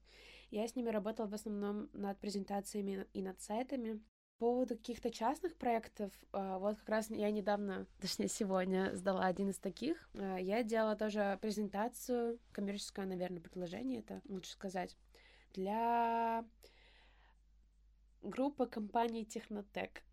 Я 0.49 0.67
с 0.67 0.75
ними 0.75 0.89
работала 0.89 1.27
в 1.27 1.33
основном 1.35 1.89
над 1.93 2.17
презентациями 2.19 3.05
и 3.13 3.21
над 3.21 3.39
сайтами. 3.39 4.01
По 4.39 4.45
поводу 4.45 4.77
каких-то 4.77 5.11
частных 5.11 5.55
проектов, 5.57 6.11
а, 6.31 6.57
вот 6.59 6.77
как 6.77 6.89
раз 6.89 7.09
я 7.09 7.29
недавно, 7.29 7.85
точнее 7.99 8.29
сегодня, 8.29 8.95
сдала 8.95 9.25
один 9.25 9.49
из 9.49 9.59
таких. 9.59 10.09
А, 10.15 10.37
Я 10.37 10.63
делала 10.63 10.95
тоже 10.95 11.37
презентацию, 11.41 12.39
коммерческое, 12.53 13.05
наверное, 13.05 13.41
предложение, 13.41 13.99
это 13.99 14.21
лучше 14.29 14.51
сказать, 14.51 14.97
для 15.53 16.45
группы 18.21 18.65
компании 18.65 19.23
Технотек. 19.23 20.03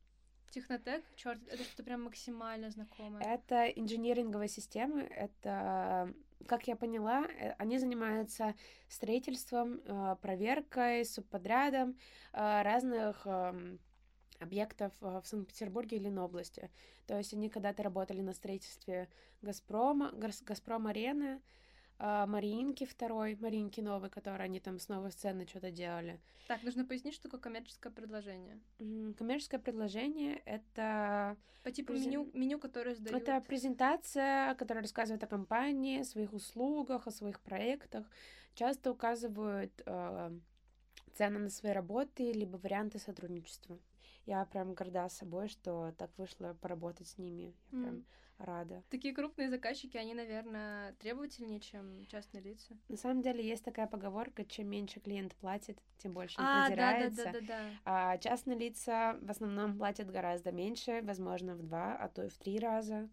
Технотек, 0.51 1.05
черт, 1.17 1.41
это 1.49 1.63
что-то 1.65 1.83
прям 1.83 2.05
максимально 2.05 2.71
знакомое. 2.71 3.23
Это 3.23 3.67
инжиниринговые 3.67 4.49
системы, 4.49 5.03
это, 5.03 6.15
как 6.47 6.67
я 6.69 6.77
поняла, 6.77 7.27
э, 7.27 7.53
они 7.59 7.79
занимаются 7.79 8.55
строительством, 8.89 9.81
э, 9.85 10.17
проверкой, 10.23 11.05
субподрядом 11.05 11.99
э, 12.33 12.63
разных 12.63 13.27
эм, 13.27 13.81
объектов 14.39 14.93
в 15.01 15.23
Санкт-Петербурге 15.25 15.97
или 15.97 16.05
Ленобласти. 16.05 16.71
То 17.07 17.19
есть 17.19 17.35
они 17.35 17.51
когда-то 17.51 17.83
работали 17.83 18.21
на 18.21 18.33
строительстве 18.33 19.09
Газпрома, 19.43 20.13
Газ- 20.13 20.43
Газпром-арены, 20.43 21.43
э, 21.99 22.27
Мариинки 22.27 22.85
второй, 22.85 23.37
Мариинки 23.37 23.81
новой, 23.81 24.11
которые 24.11 24.45
они 24.45 24.61
там 24.61 24.79
с 24.79 24.89
новой 24.89 25.11
сцены 25.13 25.47
что-то 25.47 25.71
делали. 25.71 26.21
Так, 26.49 26.63
нужно 26.63 26.85
пояснить, 26.85 27.15
что 27.15 27.25
такое 27.25 27.41
коммерческое 27.41 27.93
предложение. 27.93 28.61
Коммерческое 29.19 29.59
предложение— 29.61 30.43
это 30.45 31.37
По 31.65 31.71
типу 31.73 31.93
Презен- 31.93 32.07
меню, 32.07 32.31
меню, 32.35 32.59
которое 32.59 32.95
сдают. 32.95 33.21
Это 33.23 33.41
презентация, 33.41 34.55
которая 34.55 34.83
рассказывает 34.83 35.23
о 35.25 35.27
компании, 35.27 36.01
о 36.01 36.05
своих 36.05 36.33
услугах, 36.33 37.07
о 37.07 37.11
своих 37.11 37.41
проектах. 37.41 38.07
Часто 38.55 38.91
указывают 38.93 39.73
э, 39.87 40.39
цены 41.15 41.39
на 41.41 41.51
свои 41.51 41.73
работы, 41.73 42.33
либо 42.33 42.57
варианты 42.57 42.99
сотрудничества. 42.99 43.79
Я 44.25 44.45
прям 44.45 44.75
горда 44.75 45.09
собой, 45.09 45.49
что 45.49 45.93
так 45.99 46.11
вышло 46.17 46.57
поработать 46.61 47.07
с 47.09 47.19
ними. 47.19 47.55
Я 47.73 47.79
прям 47.81 47.95
М. 47.97 48.05
рада. 48.39 48.83
Такие 48.91 49.15
крупные 49.15 49.49
заказчики, 49.51 49.97
они, 49.97 50.15
наверное, 50.15 50.93
требовательнее, 50.95 51.61
чем 51.61 52.07
частные 52.07 52.43
лица. 52.43 52.77
На 52.89 52.97
самом 52.97 53.23
деле 53.23 53.47
есть 53.47 53.65
такая 53.65 53.87
поговорка, 53.87 54.45
чем 54.45 54.69
меньше 54.69 55.01
клиент 55.01 55.35
платит, 55.37 55.79
тем 55.99 56.13
больше 56.13 56.39
он 56.39 56.47
А, 56.47 56.69
да, 56.71 56.99
да, 56.99 57.11
да, 57.11 57.33
да, 57.33 57.41
да. 57.41 57.71
А 57.85 58.19
частные 58.19 58.59
лица 58.59 59.19
в 59.21 59.31
основном 59.31 59.77
платят 59.77 60.11
гораздо 60.11 60.53
меньше, 60.53 61.01
возможно, 61.03 61.55
в 61.55 61.63
два, 61.63 61.97
а 61.97 62.09
то 62.09 62.25
и 62.25 62.29
в 62.29 62.37
три 62.37 62.59
раза. 62.59 63.09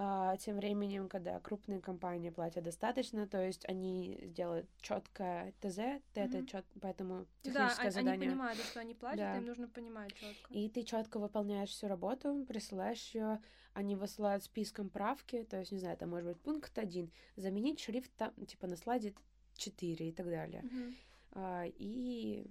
А, 0.00 0.36
тем 0.36 0.58
временем, 0.58 1.08
когда 1.08 1.40
крупные 1.40 1.80
компании 1.80 2.30
платят 2.30 2.62
достаточно, 2.62 3.26
то 3.26 3.44
есть 3.44 3.68
они 3.68 4.16
сделают 4.22 4.68
четкое 4.80 5.52
ТЗ, 5.60 5.78
mm-hmm. 5.78 6.00
это 6.14 6.46
чет, 6.46 6.64
поэтому 6.80 7.26
техническое 7.42 7.86
да, 7.86 7.90
задание. 7.90 8.12
они 8.12 8.26
понимают, 8.28 8.58
что 8.60 8.78
они 8.78 8.94
платят, 8.94 9.18
да. 9.18 9.36
им 9.38 9.46
нужно 9.46 9.66
понимать 9.66 10.14
четко. 10.14 10.54
И 10.54 10.68
ты 10.68 10.84
четко 10.84 11.18
выполняешь 11.18 11.70
всю 11.70 11.88
работу, 11.88 12.44
присылаешь 12.46 13.12
ее, 13.12 13.40
они 13.72 13.96
высылают 13.96 14.44
списком 14.44 14.88
правки, 14.88 15.42
то 15.42 15.58
есть, 15.58 15.72
не 15.72 15.80
знаю, 15.80 15.96
это 15.96 16.06
может 16.06 16.28
быть 16.28 16.40
пункт 16.42 16.78
один, 16.78 17.10
заменить 17.34 17.80
шрифт 17.80 18.12
там, 18.16 18.32
типа 18.46 18.68
на 18.68 18.76
слайде 18.76 19.14
4 19.56 20.08
и 20.08 20.12
так 20.12 20.26
далее. 20.26 20.62
Mm-hmm. 20.62 20.94
А, 21.32 21.64
и 21.66 22.46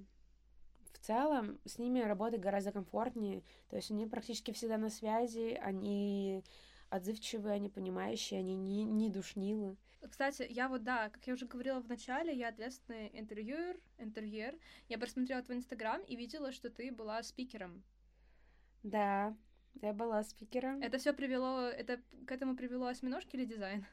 в 0.91 0.99
целом 0.99 1.59
с 1.63 1.77
ними 1.77 2.01
работать 2.01 2.41
гораздо 2.41 2.73
комфортнее, 2.73 3.41
то 3.69 3.77
есть 3.77 3.89
они 3.89 4.05
практически 4.05 4.51
всегда 4.51 4.77
на 4.77 4.89
связи, 4.89 5.57
они 5.61 6.43
отзывчивые, 6.89 7.55
они 7.55 7.69
понимающие, 7.69 8.39
они 8.39 8.55
не, 8.55 8.83
не 8.83 9.09
душнилы. 9.09 9.77
Кстати, 10.09 10.45
я 10.49 10.69
вот, 10.69 10.83
да, 10.83 11.09
как 11.09 11.25
я 11.27 11.33
уже 11.33 11.45
говорила 11.45 11.81
в 11.81 11.87
начале, 11.87 12.33
я 12.33 12.49
ответственный 12.49 13.09
интервьюер, 13.13 13.77
интервьюер. 13.97 14.55
Я 14.87 14.97
просмотрела 14.97 15.41
твой 15.41 15.57
инстаграм 15.57 16.01
и 16.03 16.15
видела, 16.15 16.51
что 16.51 16.69
ты 16.69 16.91
была 16.91 17.21
спикером. 17.23 17.83
Да, 18.83 19.35
я 19.81 19.93
была 19.93 20.23
спикером. 20.23 20.81
Это 20.81 20.97
все 20.97 21.13
привело, 21.13 21.61
это 21.61 21.99
к 22.25 22.31
этому 22.31 22.55
привело 22.55 22.87
осьминожки 22.87 23.35
или 23.35 23.45
дизайн? 23.45 23.85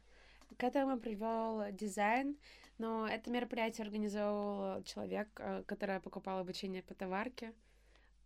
К 0.57 0.65
этому 0.65 0.99
привел 0.99 1.73
дизайн, 1.73 2.37
но 2.79 3.09
это 3.09 3.31
мероприятие 3.31 3.85
организовал 3.85 4.83
человек, 4.85 5.29
э, 5.41 5.65
который 5.67 6.01
покупал 6.01 6.39
обучение 6.39 6.83
по 6.83 6.95
товарке. 6.95 7.55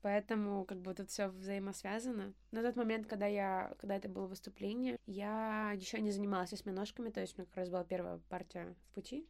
Поэтому 0.01 0.65
как 0.65 0.81
бы 0.81 0.95
тут 0.95 1.11
все 1.11 1.29
взаимосвязано. 1.29 2.35
На 2.53 2.63
тот 2.63 2.77
момент, 2.77 3.07
когда 3.07 3.27
я, 3.27 3.75
когда 3.79 3.97
это 3.97 4.09
было 4.09 4.27
выступление, 4.27 4.99
я 5.07 5.73
еще 5.75 6.01
не 6.01 6.13
занималась 6.13 6.53
осьминожками, 6.53 7.11
то 7.11 7.21
есть 7.21 7.35
у 7.35 7.41
меня 7.41 7.47
как 7.47 7.57
раз 7.57 7.69
была 7.69 7.85
первая 7.85 8.19
партия 8.29 8.75
в 8.91 8.95
пути. 8.95 9.27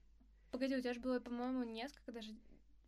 Погоди, 0.50 0.76
у 0.76 0.80
тебя 0.80 0.94
же 0.94 1.00
было, 1.00 1.20
по-моему, 1.20 1.64
несколько 1.64 2.12
даже 2.12 2.34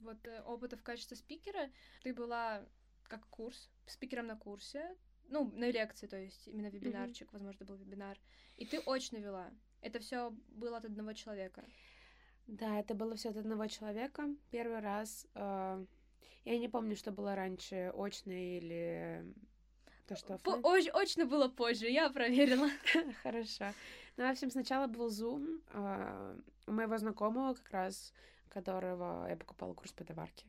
вот 0.01 0.19
э, 0.27 0.43
опытов 0.43 0.81
в 0.81 0.83
качестве 0.83 1.17
спикера. 1.17 1.71
Ты 2.03 2.15
была 2.15 2.65
как 3.05 3.27
курс, 3.29 3.71
спикером 3.87 4.27
на 4.27 4.37
курсе, 4.37 4.97
ну, 5.29 5.51
на 5.53 5.71
лекции, 5.71 6.07
то 6.07 6.17
есть 6.17 6.49
именно 6.49 6.69
вебинарчик, 6.69 7.29
mm-hmm. 7.29 7.33
возможно, 7.33 7.67
был 7.67 7.77
вебинар. 7.77 8.19
И 8.57 8.67
ты 8.67 8.79
очно 8.87 9.17
вела. 9.19 9.51
Это 9.81 9.99
все 10.01 10.31
было 10.49 10.77
от 10.79 10.85
одного 10.85 11.13
человека. 11.13 11.65
Да, 12.47 12.79
это 12.79 12.95
было 12.95 13.15
все 13.15 13.31
от 13.31 13.37
одного 13.37 13.67
человека. 13.69 14.29
Первый 14.51 14.81
раз 14.81 15.27
э, 15.35 15.87
я 16.45 16.59
не 16.59 16.69
помню, 16.69 16.97
что 16.97 17.13
было 17.13 17.35
раньше, 17.35 17.93
очно 17.95 18.33
или 18.33 19.25
то, 20.07 20.17
что... 20.17 20.39
По 20.39 20.59
оч 20.63 20.89
очно 20.93 21.27
было 21.27 21.49
позже, 21.49 21.87
я 21.89 22.11
проверила. 22.11 22.69
Хорошо. 23.23 23.67
Ну, 24.17 24.27
в 24.27 24.31
общем, 24.31 24.51
сначала 24.51 24.87
был 24.87 25.09
Zoom 25.09 25.63
э, 25.73 26.41
у 26.67 26.73
моего 26.73 26.99
знакомого 26.99 27.55
как 27.55 27.71
раз, 27.71 28.13
которого 28.49 29.29
я 29.29 29.37
покупала 29.37 29.73
курс 29.75 29.93
по 29.93 30.05
товарке. 30.05 30.47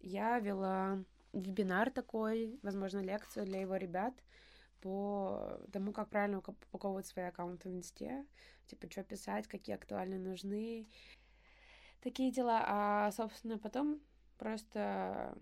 Я 0.00 0.38
вела 0.38 1.02
вебинар 1.32 1.90
такой, 1.90 2.58
возможно, 2.62 3.00
лекцию 3.00 3.46
для 3.46 3.60
его 3.60 3.76
ребят 3.76 4.14
по 4.80 5.58
тому, 5.72 5.92
как 5.92 6.10
правильно 6.10 6.38
упаковывать 6.38 7.06
свои 7.06 7.24
аккаунты 7.24 7.70
в 7.70 7.72
инсте, 7.74 8.24
типа, 8.66 8.90
что 8.90 9.02
писать, 9.02 9.48
какие 9.48 9.74
актуальные 9.74 10.20
нужны, 10.20 10.86
такие 12.00 12.30
дела. 12.30 12.62
А, 12.66 13.10
собственно, 13.12 13.58
потом 13.58 14.00
Просто 14.38 15.36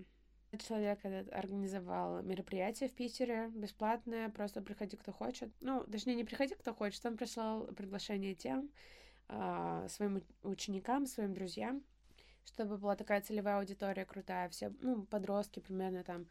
человек 0.58 1.00
этот 1.04 1.32
организовал 1.32 2.22
мероприятие 2.22 2.88
в 2.88 2.92
Питере 2.92 3.50
бесплатное, 3.54 4.28
просто 4.28 4.60
приходи, 4.60 4.96
кто 4.96 5.12
хочет. 5.12 5.50
Ну, 5.60 5.84
точнее, 5.84 6.14
не 6.14 6.24
приходи, 6.24 6.54
кто 6.54 6.74
хочет, 6.74 7.04
он 7.06 7.16
прислал 7.16 7.66
приглашение 7.68 8.34
тем, 8.34 8.70
э, 9.28 9.86
своим 9.88 10.22
ученикам, 10.42 11.06
своим 11.06 11.32
друзьям, 11.32 11.82
чтобы 12.44 12.76
была 12.76 12.96
такая 12.96 13.22
целевая 13.22 13.58
аудитория 13.58 14.04
крутая. 14.04 14.48
Все, 14.50 14.72
ну, 14.80 15.04
подростки 15.04 15.60
примерно 15.60 16.04
там. 16.04 16.26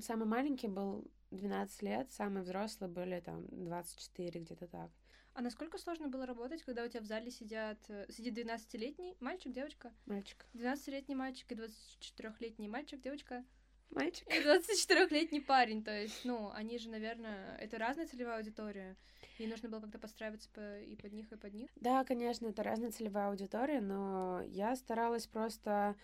Самый 0.00 0.26
маленький 0.26 0.68
был 0.68 1.04
12 1.30 1.82
лет, 1.82 2.12
самые 2.12 2.42
взрослые 2.42 2.90
были 2.90 3.20
там 3.20 3.46
24, 3.50 4.40
где-то 4.40 4.66
так. 4.66 4.90
А 5.34 5.42
насколько 5.42 5.78
сложно 5.78 6.08
было 6.08 6.26
работать, 6.26 6.62
когда 6.62 6.84
у 6.84 6.88
тебя 6.88 7.00
в 7.00 7.06
зале 7.06 7.30
сидят, 7.30 7.78
э, 7.88 8.06
сидит 8.10 8.36
12-летний 8.36 9.16
мальчик, 9.20 9.52
девочка? 9.52 9.92
Мальчик. 10.06 10.44
12-летний 10.54 11.14
мальчик 11.14 11.50
и 11.52 11.54
24-летний 11.54 12.68
мальчик, 12.68 13.00
девочка? 13.00 13.44
Мальчик. 13.90 14.26
И 14.28 14.40
24-летний 14.40 15.40
парень. 15.40 15.82
То 15.82 15.90
есть, 15.90 16.24
ну, 16.24 16.50
они 16.52 16.78
же, 16.78 16.90
наверное, 16.90 17.56
это 17.58 17.78
разная 17.78 18.06
целевая 18.06 18.38
аудитория. 18.38 18.96
И 19.38 19.46
нужно 19.46 19.68
было 19.68 19.80
как-то 19.80 19.98
подстраиваться 19.98 20.48
по, 20.50 20.80
и 20.80 20.94
под 20.96 21.12
них, 21.12 21.32
и 21.32 21.36
под 21.36 21.54
них. 21.54 21.70
Да, 21.76 22.04
конечно, 22.04 22.46
это 22.46 22.62
разная 22.62 22.90
целевая 22.90 23.28
аудитория, 23.28 23.80
но 23.80 24.42
я 24.46 24.76
старалась 24.76 25.26
просто 25.26 25.96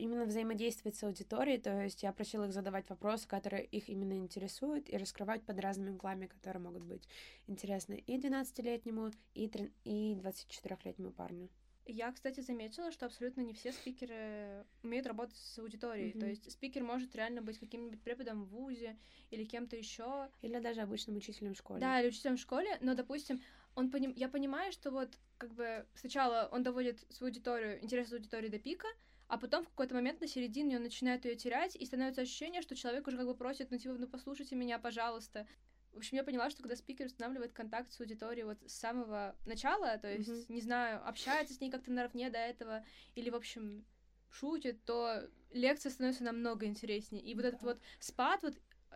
именно 0.00 0.24
взаимодействовать 0.24 0.96
с 0.96 1.04
аудиторией, 1.04 1.60
то 1.60 1.82
есть 1.82 2.02
я 2.02 2.12
просила 2.12 2.44
их 2.44 2.52
задавать 2.52 2.88
вопросы, 2.88 3.28
которые 3.28 3.64
их 3.64 3.88
именно 3.88 4.16
интересуют, 4.16 4.88
и 4.88 4.96
раскрывать 4.96 5.42
под 5.42 5.60
разными 5.60 5.90
углами, 5.90 6.26
которые 6.26 6.62
могут 6.62 6.84
быть 6.84 7.08
интересны 7.46 8.02
и 8.06 8.18
12-летнему, 8.18 9.10
и, 9.34 9.48
3... 9.48 9.72
и 9.84 10.14
24-летнему 10.14 11.12
парню. 11.12 11.48
Я, 11.86 12.12
кстати, 12.12 12.40
заметила, 12.40 12.92
что 12.92 13.06
абсолютно 13.06 13.40
не 13.40 13.52
все 13.52 13.72
спикеры 13.72 14.64
умеют 14.82 15.06
работать 15.06 15.36
с 15.36 15.58
аудиторией. 15.58 16.12
Mm-hmm. 16.12 16.20
То 16.20 16.26
есть 16.26 16.52
спикер 16.52 16.84
может 16.84 17.16
реально 17.16 17.42
быть 17.42 17.58
каким-нибудь 17.58 18.00
преподом 18.00 18.44
в 18.44 18.48
ВУЗе 18.50 18.96
или 19.30 19.44
кем-то 19.44 19.76
еще. 19.76 20.28
Или 20.40 20.60
даже 20.60 20.82
обычным 20.82 21.16
учителем 21.16 21.54
в 21.54 21.58
школе. 21.58 21.80
Да, 21.80 22.00
или 22.00 22.08
учителем 22.08 22.36
в 22.36 22.40
школе, 22.40 22.78
но, 22.80 22.94
допустим, 22.94 23.40
он 23.74 23.90
поним... 23.90 24.12
я 24.14 24.28
понимаю, 24.28 24.72
что 24.72 24.90
вот 24.90 25.18
как 25.38 25.52
бы 25.54 25.86
сначала 25.94 26.48
он 26.52 26.62
доводит 26.62 27.04
свою 27.08 27.30
аудиторию, 27.32 27.82
интерес 27.82 28.12
аудитории 28.12 28.48
до 28.48 28.58
пика, 28.58 28.86
а 29.30 29.38
потом 29.38 29.64
в 29.64 29.68
какой-то 29.68 29.94
момент 29.94 30.20
на 30.20 30.26
середине 30.26 30.76
он 30.76 30.82
начинает 30.82 31.24
ее 31.24 31.36
терять, 31.36 31.76
и 31.76 31.86
становится 31.86 32.22
ощущение, 32.22 32.62
что 32.62 32.74
человек 32.74 33.06
уже 33.06 33.16
как 33.16 33.26
бы 33.26 33.36
просит, 33.36 33.70
ну 33.70 33.78
типа, 33.78 33.94
ну 33.94 34.08
послушайте 34.08 34.56
меня, 34.56 34.80
пожалуйста. 34.80 35.46
В 35.92 35.98
общем, 35.98 36.16
я 36.16 36.24
поняла, 36.24 36.50
что 36.50 36.62
когда 36.62 36.74
спикер 36.74 37.06
устанавливает 37.06 37.52
контакт 37.52 37.92
с 37.92 38.00
аудиторией 38.00 38.44
вот 38.44 38.58
с 38.66 38.74
самого 38.74 39.36
начала, 39.46 39.96
то 39.98 40.12
есть, 40.12 40.28
mm-hmm. 40.28 40.52
не 40.52 40.60
знаю, 40.60 41.08
общается 41.08 41.54
с 41.54 41.60
ней 41.60 41.70
как-то 41.70 41.92
наравне 41.92 42.28
до 42.28 42.38
этого, 42.38 42.84
или, 43.14 43.30
в 43.30 43.36
общем, 43.36 43.84
шутит, 44.30 44.84
то 44.84 45.22
лекция 45.52 45.90
становится 45.90 46.24
намного 46.24 46.66
интереснее. 46.66 47.22
И 47.22 47.32
вот 47.36 47.44
этот 47.44 47.62
вот 47.62 47.80
спад 48.00 48.42
вот 48.42 48.54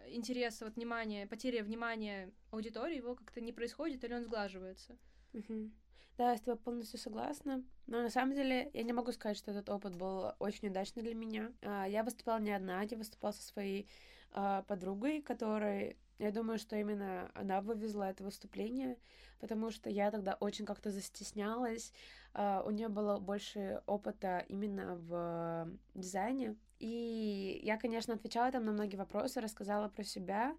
интереса, 0.09 0.65
вот 0.65 0.75
внимания, 0.75 1.29
потеря 1.29 1.63
внимания 1.63 2.33
аудитории, 2.51 2.97
его 2.97 3.15
как-то 3.15 3.41
не 3.41 3.53
происходит, 3.53 4.03
или 4.03 4.15
он 4.15 4.25
сглаживается. 4.25 4.99
Mm-hmm. 5.33 5.71
Да, 6.17 6.31
я 6.31 6.37
с 6.37 6.41
тобой 6.41 6.57
полностью 6.61 6.99
согласна. 6.99 7.65
Но 7.87 8.03
на 8.03 8.09
самом 8.09 8.35
деле 8.35 8.71
я 8.73 8.83
не 8.85 8.93
могу 8.93 9.11
сказать, 9.11 9.37
что 9.37 9.51
этот 9.51 9.69
опыт 9.69 9.97
был 9.97 10.33
очень 10.39 10.69
удачный 10.69 11.03
для 11.03 11.15
меня. 11.15 11.53
А, 11.63 11.87
я 11.87 12.05
выступала 12.05 12.39
не 12.39 12.53
одна, 12.53 12.83
я 12.83 12.97
выступала 12.97 13.33
со 13.33 13.43
своей 13.43 13.89
а, 14.33 14.63
подругой, 14.63 15.23
которой 15.23 15.97
я 16.19 16.31
думаю, 16.31 16.59
что 16.59 16.77
именно 16.77 17.31
она 17.35 17.61
вывезла 17.61 18.05
это 18.11 18.23
выступление, 18.23 18.97
потому 19.41 19.73
что 19.73 19.91
я 19.91 20.13
тогда 20.13 20.35
очень 20.35 20.65
как-то 20.65 20.93
застеснялась. 20.93 21.93
А, 22.33 22.63
у 22.65 22.71
нее 22.71 22.89
было 22.89 23.19
больше 23.19 23.83
опыта 23.87 24.45
именно 24.49 24.95
в 24.95 25.69
дизайне. 25.95 26.55
И 26.79 27.61
я, 27.65 27.77
конечно, 27.77 28.15
отвечала 28.15 28.53
там 28.53 28.65
на 28.65 28.73
многие 28.73 28.97
вопросы, 28.97 29.41
рассказала 29.41 29.89
про 29.89 30.05
себя, 30.05 30.57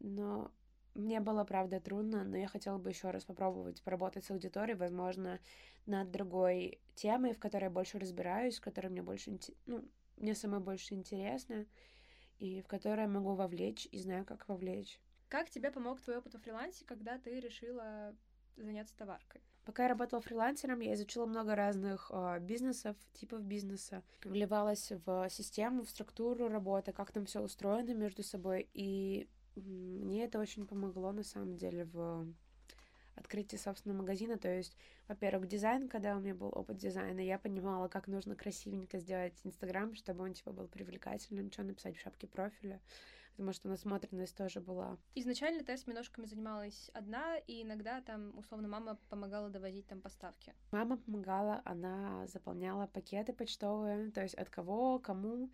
но 0.00 0.50
мне 0.94 1.20
было, 1.20 1.44
правда, 1.44 1.80
трудно, 1.80 2.24
но 2.24 2.36
я 2.36 2.48
хотела 2.48 2.78
бы 2.78 2.90
еще 2.90 3.10
раз 3.10 3.24
попробовать 3.24 3.82
поработать 3.82 4.24
с 4.24 4.30
аудиторией, 4.30 4.76
возможно, 4.76 5.40
над 5.86 6.10
другой 6.10 6.80
темой, 6.94 7.34
в 7.34 7.38
которой 7.38 7.64
я 7.64 7.70
больше 7.70 7.98
разбираюсь, 7.98 8.58
в 8.58 8.62
которой 8.62 8.88
мне 8.88 9.02
больше, 9.02 9.38
ну, 9.66 9.84
мне 10.16 10.34
самой 10.34 10.60
больше 10.60 10.94
интересно, 10.94 11.66
и 12.38 12.62
в 12.62 12.66
которой 12.66 13.02
я 13.02 13.08
могу 13.08 13.34
вовлечь 13.34 13.88
и 13.90 13.98
знаю, 13.98 14.24
как 14.24 14.48
вовлечь. 14.48 15.00
Как 15.28 15.50
тебе 15.50 15.70
помог 15.70 16.00
твой 16.00 16.18
опыт 16.18 16.34
во 16.34 16.40
фрилансе, 16.40 16.84
когда 16.84 17.18
ты 17.18 17.40
решила 17.40 18.14
заняться 18.56 18.96
товаркой? 18.96 19.42
Пока 19.64 19.84
я 19.84 19.88
работала 19.88 20.20
фрилансером, 20.20 20.80
я 20.80 20.92
изучила 20.94 21.24
много 21.24 21.54
разных 21.54 22.10
э, 22.12 22.38
бизнесов, 22.40 22.96
типов 23.14 23.42
бизнеса, 23.42 24.02
вливалась 24.22 24.92
в 25.06 25.28
систему, 25.30 25.82
в 25.84 25.90
структуру 25.90 26.48
работы, 26.48 26.92
как 26.92 27.12
там 27.12 27.24
все 27.24 27.40
устроено 27.40 27.94
между 27.94 28.22
собой, 28.22 28.68
и 28.74 29.26
мне 29.60 30.24
это 30.24 30.38
очень 30.38 30.66
помогло, 30.66 31.12
на 31.12 31.22
самом 31.22 31.56
деле, 31.56 31.84
в 31.84 32.26
открытии 33.16 33.56
собственного 33.56 33.98
магазина. 33.98 34.38
То 34.38 34.48
есть, 34.48 34.76
во-первых, 35.08 35.46
дизайн, 35.48 35.88
когда 35.88 36.16
у 36.16 36.20
меня 36.20 36.34
был 36.34 36.48
опыт 36.48 36.76
дизайна, 36.76 37.20
я 37.20 37.38
понимала, 37.38 37.88
как 37.88 38.08
нужно 38.08 38.36
красивенько 38.36 38.98
сделать 38.98 39.38
Инстаграм, 39.44 39.94
чтобы 39.94 40.24
он, 40.24 40.34
типа, 40.34 40.52
был 40.52 40.68
привлекательным, 40.68 41.50
что 41.50 41.62
написать 41.62 41.96
в 41.96 42.00
шапке 42.00 42.26
профиля, 42.26 42.80
потому 43.32 43.52
что 43.52 43.68
насмотренность 43.68 44.36
тоже 44.36 44.60
была. 44.60 44.98
Изначально 45.14 45.64
ты 45.64 45.76
с 45.76 45.86
миношками 45.86 46.26
занималась 46.26 46.90
одна, 46.94 47.36
и 47.38 47.62
иногда 47.62 48.00
там, 48.00 48.36
условно, 48.38 48.68
мама 48.68 48.98
помогала 49.08 49.48
довозить 49.48 49.86
там 49.86 50.00
поставки. 50.00 50.54
Мама 50.72 50.96
помогала, 50.96 51.62
она 51.64 52.26
заполняла 52.26 52.86
пакеты 52.86 53.32
почтовые, 53.32 54.10
то 54.10 54.22
есть 54.22 54.34
от 54.34 54.50
кого, 54.50 54.98
кому. 54.98 55.50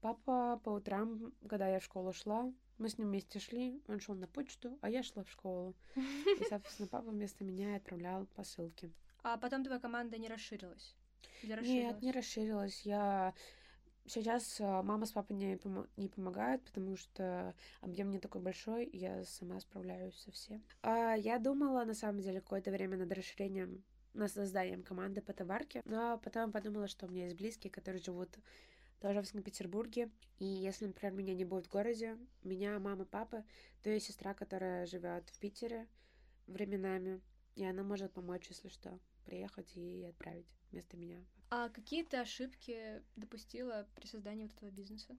Папа 0.00 0.60
по 0.62 0.70
утрам, 0.70 1.32
когда 1.48 1.68
я 1.68 1.80
в 1.80 1.84
школу 1.84 2.12
шла, 2.12 2.52
Мы 2.78 2.88
с 2.88 2.98
ним 2.98 3.08
вместе 3.08 3.38
шли, 3.38 3.80
он 3.88 4.00
шел 4.00 4.14
на 4.14 4.26
почту, 4.26 4.78
а 4.82 4.90
я 4.90 5.02
шла 5.02 5.24
в 5.24 5.30
школу. 5.30 5.74
И, 5.94 5.96
соответственно, 6.48 6.88
папа 6.88 7.10
вместо 7.10 7.44
меня 7.44 7.76
отправлял 7.76 8.26
посылки. 8.34 8.92
А 9.22 9.36
потом 9.38 9.64
твоя 9.64 9.80
команда 9.80 10.18
не 10.18 10.28
расширилась? 10.28 10.94
Нет, 11.42 12.02
не 12.02 12.12
расширилась. 12.12 12.82
Я 12.82 13.34
сейчас 14.06 14.60
а, 14.60 14.82
мама 14.82 15.06
с 15.06 15.12
папой 15.12 15.36
не, 15.36 15.54
пом- 15.54 15.88
не 15.96 16.08
помогают, 16.08 16.62
потому 16.62 16.96
что 16.96 17.54
объем 17.80 18.10
не 18.10 18.18
такой 18.18 18.40
большой, 18.40 18.88
я 18.92 19.24
сама 19.24 19.60
справляюсь 19.60 20.16
со 20.16 20.30
всем. 20.30 20.62
А, 20.82 21.14
я 21.14 21.38
думала, 21.38 21.84
на 21.84 21.94
самом 21.94 22.20
деле, 22.20 22.40
какое-то 22.40 22.70
время 22.70 22.96
над 22.96 23.12
расширением, 23.12 23.82
над 24.14 24.30
созданием 24.30 24.82
команды 24.82 25.20
по 25.20 25.32
товарке, 25.32 25.82
но 25.84 26.18
потом 26.18 26.52
подумала, 26.52 26.88
что 26.88 27.06
у 27.06 27.10
меня 27.10 27.24
есть 27.24 27.36
близкие, 27.36 27.70
которые 27.70 28.02
живут 28.02 28.30
тоже 29.00 29.22
в 29.22 29.26
Санкт-Петербурге. 29.26 30.10
И 30.38 30.44
если, 30.44 30.86
например, 30.86 31.14
меня 31.14 31.34
не 31.34 31.44
будет 31.44 31.66
в 31.66 31.70
городе, 31.70 32.18
меня 32.42 32.78
мама, 32.78 33.04
папа, 33.04 33.44
то 33.82 33.90
есть 33.90 34.06
сестра, 34.06 34.34
которая 34.34 34.86
живет 34.86 35.28
в 35.30 35.38
Питере 35.38 35.86
временами, 36.46 37.20
и 37.54 37.64
она 37.64 37.82
может 37.82 38.12
помочь, 38.12 38.46
если 38.48 38.68
что, 38.68 38.98
приехать 39.24 39.76
и 39.76 40.04
отправить 40.04 40.46
вместо 40.70 40.96
меня. 40.96 41.24
А 41.50 41.68
какие 41.68 42.04
ты 42.04 42.18
ошибки 42.18 43.02
допустила 43.16 43.86
при 43.94 44.06
создании 44.06 44.44
вот 44.44 44.52
этого 44.56 44.70
бизнеса? 44.70 45.16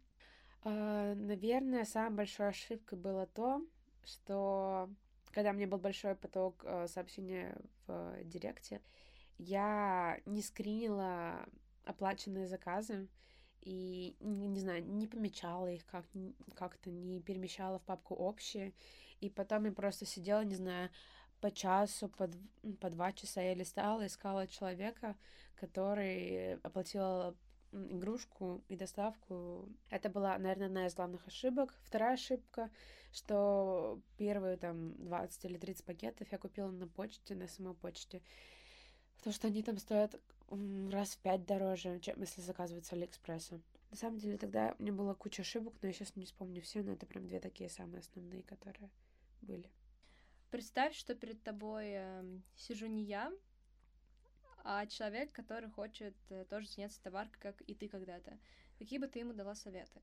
А, 0.63 1.15
наверное, 1.15 1.85
самой 1.85 2.17
большой 2.17 2.49
ошибкой 2.49 2.99
было 2.99 3.25
то, 3.27 3.65
что 4.03 4.89
когда 5.31 5.51
у 5.51 5.53
меня 5.53 5.67
был 5.67 5.77
большой 5.77 6.15
поток 6.15 6.63
э, 6.63 6.87
сообщений 6.87 7.53
в 7.85 8.23
директе, 8.23 8.81
я 9.37 10.19
не 10.25 10.41
скринила 10.41 11.47
оплаченные 11.85 12.47
заказы, 12.47 13.07
и, 13.67 14.15
не 14.21 14.60
знаю, 14.62 14.86
не 14.86 15.08
помечала 15.08 15.67
их 15.67 15.86
как- 15.88 16.06
как-то, 16.56 16.89
не 16.89 17.19
перемещала 17.19 17.80
в 17.80 17.84
папку 17.84 18.15
общие. 18.15 18.73
И 19.19 19.30
потом 19.30 19.65
я 19.65 19.73
просто 19.73 20.06
сидела, 20.06 20.45
не 20.45 20.56
знаю, 20.56 20.89
по 21.41 21.51
часу, 21.51 22.08
по, 22.08 22.30
по 22.80 22.89
два 22.89 23.12
часа 23.12 23.41
я 23.41 23.53
листала, 23.56 24.08
искала 24.08 24.47
человека, 24.47 25.17
который 25.60 26.56
оплатил 26.62 27.36
игрушку 27.73 28.63
и 28.69 28.77
доставку. 28.77 29.67
Это 29.89 30.10
была, 30.10 30.38
наверное, 30.38 30.67
одна 30.67 30.88
из 30.88 30.95
главных 30.95 31.27
ошибок. 31.27 31.73
Вторая 31.84 32.13
ошибка, 32.13 32.69
что 33.12 33.99
первые 34.17 34.56
там 34.56 34.93
20 35.06 35.43
или 35.43 35.58
30 35.58 35.84
пакетов 35.84 36.32
я 36.32 36.38
купила 36.38 36.71
на 36.71 36.88
почте, 36.88 37.36
на 37.36 37.49
самой 37.49 37.73
почте. 37.73 38.21
Потому 39.17 39.34
что 39.34 39.47
они 39.47 39.62
там 39.62 39.77
стоят 39.77 40.15
раз 40.49 41.15
в 41.15 41.19
пять 41.19 41.45
дороже, 41.45 41.99
чем 41.99 42.19
если 42.21 42.41
заказывать 42.41 42.86
с 42.86 42.93
Алиэкспресса. 42.93 43.62
На 43.89 43.97
самом 43.97 44.17
деле 44.17 44.38
тогда 44.38 44.75
у 44.77 44.83
меня 44.83 44.93
была 44.93 45.13
куча 45.13 45.41
ошибок, 45.41 45.75
но 45.81 45.88
я 45.88 45.93
сейчас 45.93 46.15
не 46.15 46.25
вспомню 46.25 46.62
все, 46.62 46.83
но 46.83 46.93
это 46.93 47.05
прям 47.05 47.27
две 47.27 47.39
такие 47.39 47.69
самые 47.69 47.99
основные, 47.99 48.43
которые 48.43 48.89
были. 49.41 49.69
Представь, 50.51 50.95
что 50.95 51.15
перед 51.15 51.43
тобой 51.43 51.86
э, 51.91 52.39
сижу 52.55 52.88
не 52.88 53.03
я, 53.03 53.31
а 54.63 54.86
человек, 54.86 55.31
который 55.31 55.69
хочет 55.69 56.15
э, 56.29 56.45
тоже 56.45 56.67
заняться 56.67 57.01
товаркой, 57.01 57.39
как 57.41 57.62
и 57.62 57.73
ты 57.75 57.88
когда-то. 57.88 58.38
Какие 58.77 58.99
бы 58.99 59.07
ты 59.07 59.19
ему 59.19 59.33
дала 59.33 59.55
советы? 59.55 60.01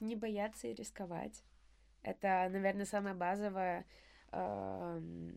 Не 0.00 0.16
бояться 0.16 0.68
и 0.68 0.74
рисковать. 0.74 1.42
Это, 2.02 2.48
наверное, 2.50 2.84
самое 2.86 3.14
базовое 3.14 3.86
э, 4.32 5.32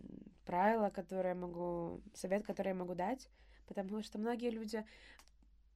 правило, 0.46 0.90
которое 0.90 1.30
я 1.30 1.36
могу, 1.36 2.02
совет, 2.14 2.46
который 2.46 2.70
я 2.70 2.76
могу 2.76 2.96
дать 2.96 3.30
потому 3.70 4.02
что 4.02 4.18
многие 4.20 4.50
люди 4.50 4.84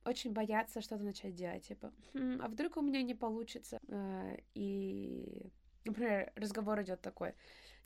очень 0.06 0.34
боятся 0.34 0.82
что-то 0.82 1.04
начать 1.04 1.36
делать, 1.36 1.68
типа, 1.68 1.94
хм, 2.14 2.40
а 2.42 2.48
вдруг 2.50 2.78
у 2.78 2.82
меня 2.82 3.02
не 3.02 3.16
получится, 3.16 3.80
а, 3.88 4.36
и, 4.54 5.50
например, 5.86 6.32
разговор 6.36 6.82
идет 6.82 7.02
такой, 7.02 7.34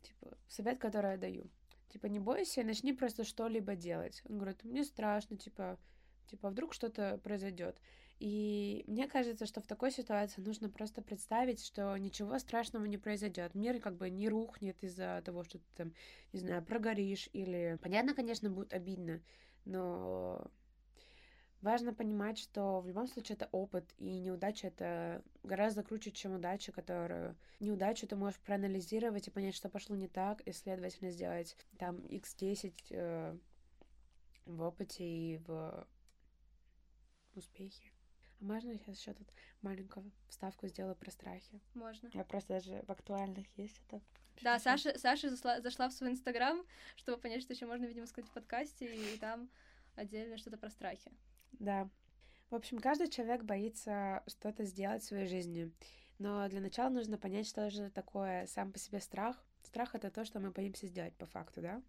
типа, 0.02 0.36
совет, 0.48 0.80
который 0.80 1.12
я 1.12 1.18
даю, 1.18 1.46
типа, 1.90 2.08
не 2.08 2.20
бойся, 2.20 2.64
начни 2.64 2.94
просто 2.94 3.24
что-либо 3.24 3.76
делать. 3.76 4.24
Он 4.30 4.38
говорит, 4.38 4.64
мне 4.64 4.84
страшно, 4.84 5.38
типа, 5.38 5.78
типа, 6.28 6.48
а 6.48 6.52
вдруг 6.52 6.74
что-то 6.74 7.20
произойдет. 7.24 7.78
И 8.20 8.84
мне 8.88 9.08
кажется, 9.08 9.46
что 9.46 9.62
в 9.62 9.68
такой 9.68 9.92
ситуации 9.92 10.42
нужно 10.42 10.70
просто 10.70 11.04
представить, 11.04 11.64
что 11.64 11.96
ничего 11.98 12.40
страшного 12.40 12.86
не 12.86 12.98
произойдет. 12.98 13.54
Мир 13.54 13.80
как 13.80 13.96
бы 13.96 14.10
не 14.10 14.28
рухнет 14.28 14.84
из-за 14.84 15.22
того, 15.24 15.44
что 15.44 15.60
ты 15.60 15.66
там, 15.76 15.94
не 16.34 16.40
знаю, 16.40 16.66
прогоришь 16.66 17.30
или... 17.34 17.78
Понятно, 17.82 18.16
конечно, 18.16 18.50
будет 18.50 18.74
обидно, 18.74 19.22
но 19.68 20.50
важно 21.62 21.94
понимать, 21.94 22.38
что 22.38 22.82
в 22.82 22.88
любом 22.88 23.08
случае 23.08 23.36
это 23.36 23.50
опыт, 23.52 23.94
и 23.98 24.20
неудача 24.20 24.68
это 24.68 25.24
гораздо 25.44 25.84
круче, 25.84 26.12
чем 26.12 26.36
удача, 26.36 26.72
которую... 26.72 27.36
Неудачу 27.60 28.08
ты 28.08 28.16
можешь 28.16 28.40
проанализировать 28.40 29.28
и 29.28 29.32
понять, 29.32 29.56
что 29.56 29.70
пошло 29.70 29.96
не 29.96 30.08
так, 30.08 30.42
и, 30.42 30.52
следовательно, 30.52 31.12
сделать 31.12 31.56
там 31.78 31.98
x10 31.98 32.74
э, 32.92 33.38
в 34.46 34.62
опыте 34.62 35.04
и 35.04 35.38
в 35.40 35.88
успехе. 37.36 37.92
А 38.40 38.44
можно 38.44 38.72
я 38.72 38.78
сейчас 38.78 39.00
еще 39.00 39.14
тут 39.14 39.28
маленькую 39.62 40.12
вставку 40.30 40.68
сделаю 40.68 40.96
про 40.96 41.12
страхи? 41.12 41.62
Можно. 41.74 42.10
Я 42.14 42.24
просто 42.24 42.56
даже 42.56 42.84
в 42.88 42.92
актуальных 42.92 43.48
есть 43.58 43.82
это. 43.88 44.02
Да, 44.42 44.60
Саша, 44.60 44.98
Саша 44.98 45.30
зашла, 45.30 45.62
зашла 45.62 45.90
в 45.90 45.94
свой 45.94 46.12
инстаграм, 46.12 46.64
чтобы 46.96 47.20
понять, 47.20 47.42
что 47.42 47.54
еще 47.54 47.66
можно, 47.66 47.86
видимо, 47.86 48.06
сказать 48.06 48.30
в 48.30 48.34
подкасте, 48.34 48.96
и 48.96 49.18
там 49.18 49.50
отдельно 49.96 50.38
что-то 50.38 50.58
про 50.58 50.70
страхи. 50.70 51.12
Да. 51.54 51.90
В 52.50 52.56
общем, 52.56 52.80
каждый 52.80 53.10
человек 53.10 53.44
боится 53.44 54.24
что-то 54.28 54.64
сделать 54.64 55.04
в 55.04 55.08
своей 55.08 55.28
жизни. 55.28 55.72
Но 56.20 56.48
для 56.50 56.62
начала 56.62 56.90
нужно 56.90 57.18
понять, 57.18 57.48
что 57.48 57.70
же 57.70 57.90
такое 57.90 58.46
сам 58.48 58.72
по 58.72 58.80
себе 58.80 59.00
страх. 59.00 59.44
Страх— 59.64 59.90
это 59.96 60.10
то, 60.10 60.24
что 60.24 60.40
мы 60.40 60.52
боимся 60.52 60.88
сделать 60.88 61.16
по 61.16 61.26
факту, 61.26 61.62
да? 61.62 61.82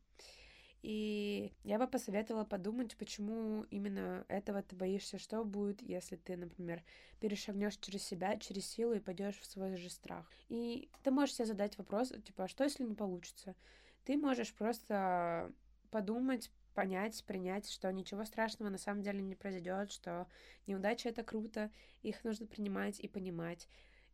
И 0.83 1.53
я 1.65 1.79
бы 1.79 1.89
посоветовала 1.89 2.45
подумать, 2.45 2.97
почему 2.97 3.65
именно 3.71 4.25
этого 4.29 4.63
ты 4.63 4.77
боишься, 4.77 5.19
что 5.19 5.45
будет, 5.45 5.83
если 5.83 6.17
ты, 6.17 6.37
например, 6.37 6.83
перешагнешь 7.21 7.77
через 7.79 8.05
себя, 8.05 8.37
через 8.37 8.67
силу 8.67 8.95
и 8.95 9.01
пойдешь 9.01 9.39
в 9.39 9.47
свой 9.47 9.77
же 9.77 9.91
страх. 9.91 10.31
И 10.49 10.89
ты 11.03 11.11
можешь 11.11 11.35
себе 11.35 11.47
задать 11.47 11.77
вопрос, 11.79 12.13
типа, 12.25 12.45
а 12.45 12.49
что 12.49 12.65
если 12.65 12.85
не 12.85 12.95
получится? 12.95 13.57
Ты 14.05 14.17
можешь 14.17 14.55
просто 14.55 15.53
подумать, 15.91 16.51
понять, 16.75 17.25
принять, 17.25 17.69
что 17.69 17.93
ничего 17.93 18.25
страшного 18.25 18.71
на 18.71 18.79
самом 18.79 19.03
деле 19.03 19.21
не 19.21 19.35
произойдет, 19.35 19.91
что 19.91 20.29
неудача 20.69 21.09
это 21.09 21.25
круто, 21.25 21.73
их 22.03 22.23
нужно 22.23 22.47
принимать 22.47 23.01
и 23.01 23.09
понимать. 23.09 23.67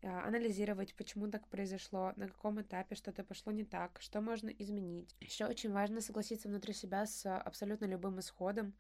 А, 0.05 0.27
анализировать, 0.27 0.95
почему 0.95 1.29
так 1.29 1.49
произошло, 1.49 2.12
на 2.17 2.29
каком 2.29 2.61
этапе 2.61 2.95
что-то 2.95 3.25
пошло 3.25 3.53
не 3.53 3.64
так, 3.64 3.99
что 4.01 4.21
можно 4.21 4.51
изменить. 4.51 5.17
Еще 5.21 5.47
очень 5.47 5.73
важно 5.73 6.03
согласиться 6.03 6.49
внутри 6.49 6.75
себя 6.75 7.07
с 7.07 7.27
абсолютно 7.38 7.87
любым 7.87 8.21
исходом 8.21 8.75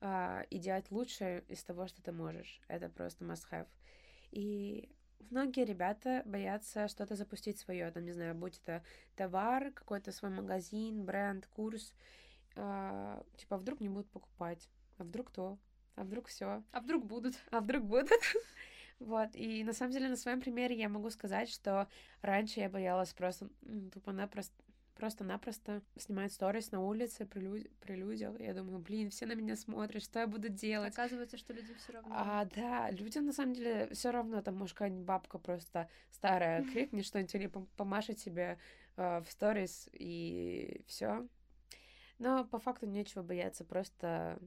э, 0.00 0.44
и 0.50 0.58
делать 0.58 0.90
лучшее 0.92 1.42
из 1.48 1.64
того, 1.64 1.88
что 1.88 2.00
ты 2.00 2.12
можешь. 2.12 2.60
Это 2.68 2.88
просто 2.88 3.24
must-have. 3.24 3.66
И 4.30 4.88
многие 5.30 5.64
ребята 5.64 6.22
боятся 6.24 6.86
что-то 6.86 7.16
запустить 7.16 7.58
свое, 7.58 7.90
там, 7.90 8.04
не 8.04 8.12
знаю, 8.12 8.36
будь 8.36 8.60
это 8.62 8.84
товар, 9.16 9.72
какой-то 9.72 10.12
свой 10.12 10.30
магазин, 10.30 11.04
бренд, 11.04 11.48
курс. 11.48 11.92
Э, 12.54 13.20
типа, 13.36 13.56
а 13.56 13.58
вдруг 13.58 13.80
не 13.80 13.88
будут 13.88 14.08
покупать, 14.10 14.68
а 14.98 15.02
вдруг 15.02 15.32
то, 15.32 15.58
а 15.96 16.04
вдруг 16.04 16.28
все. 16.28 16.62
А 16.70 16.80
вдруг 16.80 17.04
будут? 17.04 17.34
А 17.50 17.60
вдруг 17.60 17.84
будут? 17.84 18.10
Вот, 19.00 19.30
и 19.34 19.62
на 19.62 19.72
самом 19.72 19.92
деле 19.92 20.08
на 20.08 20.16
своем 20.16 20.40
примере 20.40 20.76
я 20.76 20.88
могу 20.88 21.10
сказать, 21.10 21.48
что 21.48 21.88
раньше 22.20 22.60
я 22.60 22.68
боялась 22.68 23.12
просто 23.12 23.48
тупо-напросто 23.92 24.54
просто-напросто 24.98 25.80
снимать 25.96 26.32
сторис 26.32 26.72
на 26.72 26.80
улице 26.84 27.24
при, 27.24 27.40
лю- 27.40 27.70
при 27.80 27.94
людях. 27.94 28.38
Я 28.40 28.52
думаю, 28.52 28.80
блин, 28.80 29.10
все 29.10 29.26
на 29.26 29.34
меня 29.34 29.54
смотрят, 29.56 30.02
что 30.02 30.18
я 30.18 30.26
буду 30.26 30.48
делать? 30.48 30.92
Оказывается, 30.92 31.38
что 31.38 31.52
людям 31.52 31.76
все 31.76 31.92
равно. 31.92 32.14
А, 32.14 32.44
да, 32.46 32.90
людям 32.90 33.26
на 33.26 33.32
самом 33.32 33.54
деле 33.54 33.88
все 33.92 34.10
равно, 34.10 34.42
там, 34.42 34.56
может, 34.56 34.76
какая-нибудь 34.76 35.04
бабка 35.06 35.38
просто 35.38 35.88
старая 36.10 36.64
крикнет 36.72 37.06
что-нибудь 37.06 37.34
или 37.36 37.46
помашет 37.76 38.18
себе 38.18 38.58
э, 38.96 39.20
в 39.20 39.30
сторис, 39.30 39.88
и 39.92 40.82
все. 40.86 41.26
Но 42.18 42.44
по 42.44 42.58
факту 42.58 42.86
нечего 42.86 43.22
бояться, 43.22 43.64
просто 43.64 44.40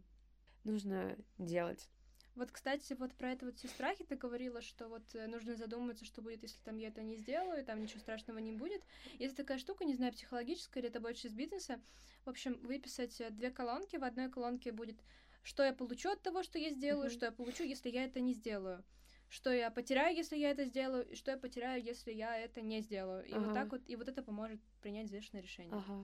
нужно 0.65 1.15
делать. 1.37 1.87
Вот, 2.35 2.51
кстати, 2.51 2.93
вот 2.93 3.13
про 3.13 3.31
это 3.31 3.45
вот 3.45 3.57
все 3.57 3.67
страхи 3.67 4.05
ты 4.05 4.15
говорила, 4.15 4.61
что 4.61 4.87
вот 4.87 5.03
э, 5.13 5.27
нужно 5.27 5.55
задуматься, 5.55 6.05
что 6.05 6.21
будет, 6.21 6.43
если 6.43 6.61
там 6.63 6.77
я 6.77 6.87
это 6.87 7.01
не 7.01 7.17
сделаю, 7.17 7.65
там 7.65 7.81
ничего 7.81 7.99
страшного 7.99 8.37
не 8.37 8.53
будет. 8.53 8.81
Есть 9.19 9.35
такая 9.35 9.57
штука, 9.57 9.83
не 9.83 9.95
знаю, 9.95 10.13
психологическая 10.13 10.81
или 10.81 10.89
это 10.89 11.01
больше 11.01 11.27
из 11.27 11.33
бизнеса. 11.33 11.81
В 12.23 12.29
общем, 12.29 12.57
выписать 12.63 13.19
э, 13.19 13.29
две 13.31 13.51
колонки. 13.51 13.97
В 13.97 14.03
одной 14.03 14.29
колонке 14.29 14.71
будет, 14.71 14.97
что 15.43 15.63
я 15.63 15.73
получу 15.73 16.09
от 16.09 16.21
того, 16.21 16.41
что 16.43 16.57
я 16.57 16.69
сделаю, 16.69 17.09
mm-hmm. 17.09 17.13
что 17.13 17.25
я 17.25 17.31
получу, 17.31 17.63
если 17.63 17.89
я 17.89 18.05
это 18.05 18.21
не 18.21 18.33
сделаю 18.33 18.83
что 19.31 19.49
я 19.49 19.71
потеряю, 19.71 20.13
если 20.13 20.37
я 20.37 20.51
это 20.51 20.65
сделаю, 20.65 21.09
и 21.09 21.15
что 21.15 21.31
я 21.31 21.37
потеряю, 21.37 21.81
если 21.81 22.11
я 22.11 22.37
это 22.37 22.61
не 22.61 22.81
сделаю. 22.81 23.25
И 23.25 23.31
ага. 23.31 23.45
вот 23.45 23.53
так 23.53 23.71
вот, 23.71 23.81
и 23.87 23.95
вот 23.95 24.09
это 24.09 24.21
поможет 24.21 24.59
принять 24.81 25.07
взвешенное 25.07 25.41
решение. 25.41 25.73
Ага. 25.73 26.03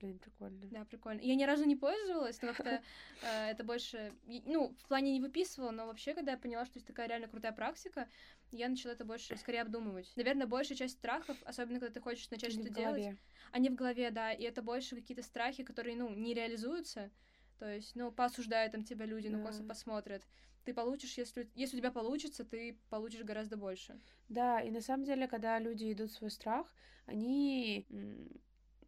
Блин, 0.00 0.18
прикольно. 0.18 0.66
Да, 0.70 0.84
прикольно. 0.84 1.20
Я 1.20 1.34
ни 1.34 1.44
разу 1.44 1.64
не 1.64 1.74
пользовалась, 1.74 2.40
но 2.42 2.48
как-то 2.48 2.82
э, 3.22 3.50
это 3.50 3.64
больше... 3.64 4.12
Ну, 4.26 4.74
в 4.78 4.88
плане 4.88 5.12
не 5.12 5.20
выписывала, 5.20 5.70
но 5.70 5.86
вообще, 5.86 6.12
когда 6.12 6.32
я 6.32 6.38
поняла, 6.38 6.66
что 6.66 6.76
есть 6.76 6.86
такая 6.86 7.08
реально 7.08 7.28
крутая 7.28 7.52
практика, 7.52 8.08
я 8.52 8.68
начала 8.68 8.92
это 8.92 9.04
больше, 9.04 9.36
скорее, 9.36 9.62
обдумывать. 9.62 10.12
Наверное, 10.16 10.46
большая 10.46 10.76
часть 10.76 10.98
страхов, 10.98 11.36
особенно 11.44 11.80
когда 11.80 11.94
ты 11.94 12.00
хочешь 12.00 12.30
начать 12.30 12.52
что-то 12.52 12.70
делать... 12.70 13.16
Они 13.52 13.70
в 13.70 13.74
голове, 13.74 14.10
да, 14.10 14.32
и 14.32 14.42
это 14.42 14.60
больше 14.60 14.96
какие-то 14.96 15.22
страхи, 15.22 15.62
которые, 15.62 15.96
ну, 15.96 16.10
не 16.10 16.34
реализуются, 16.34 17.10
то 17.58 17.72
есть, 17.72 17.94
ну, 17.94 18.10
поосуждают 18.10 18.72
там 18.72 18.84
тебя 18.84 19.06
люди, 19.06 19.28
ну, 19.28 19.42
косо 19.42 19.62
посмотрят. 19.62 20.22
Ты 20.64 20.74
получишь, 20.74 21.16
если, 21.16 21.48
если 21.54 21.76
у 21.76 21.80
тебя 21.80 21.92
получится, 21.92 22.44
ты 22.44 22.76
получишь 22.90 23.22
гораздо 23.22 23.56
больше. 23.56 23.98
Да, 24.28 24.60
и 24.60 24.70
на 24.70 24.80
самом 24.80 25.04
деле, 25.04 25.28
когда 25.28 25.58
люди 25.60 25.92
идут 25.92 26.10
в 26.10 26.14
свой 26.14 26.30
страх, 26.30 26.66
они 27.06 27.86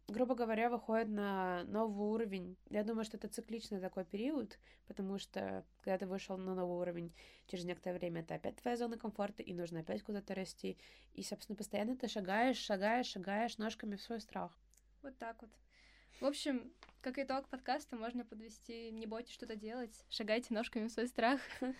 грубо 0.09 0.35
говоря, 0.35 0.69
выходит 0.69 1.09
на 1.09 1.63
новый 1.65 2.07
уровень. 2.07 2.57
Я 2.69 2.83
думаю, 2.83 3.05
что 3.05 3.17
это 3.17 3.27
цикличный 3.27 3.79
такой 3.79 4.05
период, 4.05 4.57
потому 4.87 5.17
что 5.19 5.65
когда 5.81 5.97
ты 5.97 6.05
вышел 6.07 6.37
на 6.37 6.55
новый 6.55 6.77
уровень, 6.77 7.13
через 7.47 7.65
некоторое 7.65 7.97
время 7.97 8.21
это 8.21 8.35
опять 8.35 8.57
твоя 8.57 8.77
зона 8.77 8.97
комфорта, 8.97 9.43
и 9.43 9.53
нужно 9.53 9.81
опять 9.81 10.03
куда-то 10.03 10.35
расти. 10.35 10.77
И, 11.13 11.23
собственно, 11.23 11.55
постоянно 11.55 11.95
ты 11.95 12.07
шагаешь, 12.07 12.57
шагаешь, 12.57 13.07
шагаешь 13.07 13.57
ножками 13.57 13.95
в 13.95 14.01
свой 14.01 14.19
страх. 14.19 14.57
Вот 15.01 15.17
так 15.17 15.41
вот. 15.41 15.51
В 16.19 16.25
общем, 16.25 16.73
как 17.01 17.17
итог 17.17 17.47
подкаста 17.47 17.95
можно 17.95 18.25
подвести 18.25 18.91
«Не 18.91 19.07
бойтесь 19.07 19.33
что-то 19.33 19.55
делать, 19.55 20.05
шагайте 20.09 20.53
ножками 20.53 20.87
в 20.87 20.91
свой 20.91 21.07
страх». 21.07 21.41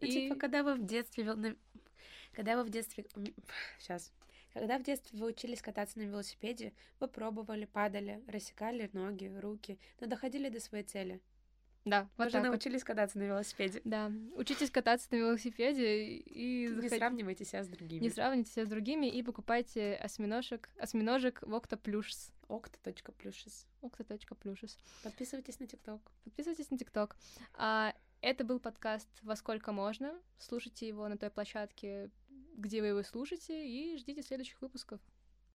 Ну, 0.00 0.06
типа, 0.06 0.36
когда 0.36 0.62
вы 0.62 0.76
в 0.76 0.86
детстве... 0.86 1.56
Когда 2.30 2.56
вы 2.56 2.62
в 2.62 2.70
детстве... 2.70 3.06
Сейчас. 3.80 4.12
Когда 4.52 4.78
в 4.78 4.82
детстве 4.82 5.18
вы 5.18 5.28
учились 5.28 5.62
кататься 5.62 5.98
на 5.98 6.02
велосипеде, 6.02 6.72
вы 6.98 7.08
пробовали, 7.08 7.64
падали, 7.64 8.22
рассекали 8.26 8.90
ноги, 8.92 9.26
руки, 9.40 9.78
но 10.00 10.06
доходили 10.06 10.48
до 10.48 10.60
своей 10.60 10.84
цели. 10.84 11.20
Да, 11.84 12.08
вот 12.18 12.26
Вы 12.26 12.30
же 12.30 12.40
научились 12.40 12.82
вот. 12.82 12.88
кататься 12.88 13.18
на 13.18 13.22
велосипеде. 13.22 13.80
Да, 13.84 14.12
учитесь 14.34 14.70
кататься 14.70 15.08
на 15.10 15.16
велосипеде 15.16 16.04
и... 16.04 16.68
Не 16.68 16.74
заход... 16.74 16.98
сравнивайте 16.98 17.44
себя 17.46 17.64
с 17.64 17.68
другими. 17.68 18.02
Не 18.02 18.10
сравнивайте 18.10 18.52
себя 18.52 18.66
с 18.66 18.68
другими 18.68 19.06
и 19.06 19.22
покупайте 19.22 19.94
осьминожек, 19.94 20.68
осьминожек 20.78 21.40
в 21.40 21.54
Octoplus. 21.54 22.32
Octa.plushes. 22.48 23.66
Octa.plushes. 23.80 24.76
Подписывайтесь 25.02 25.58
на 25.58 25.66
ТикТок. 25.66 26.02
Подписывайтесь 26.24 26.70
на 26.70 26.76
ТикТок. 26.76 27.16
А, 27.54 27.94
это 28.20 28.44
был 28.44 28.60
подкаст 28.60 29.08
«Во 29.22 29.34
сколько 29.34 29.72
можно». 29.72 30.20
Слушайте 30.38 30.86
его 30.86 31.08
на 31.08 31.16
той 31.16 31.30
площадке, 31.30 32.10
где 32.60 32.80
вы 32.80 32.88
его 32.88 33.02
слушаете, 33.02 33.66
и 33.66 33.96
ждите 33.96 34.22
следующих 34.22 34.60
выпусков. 34.60 35.00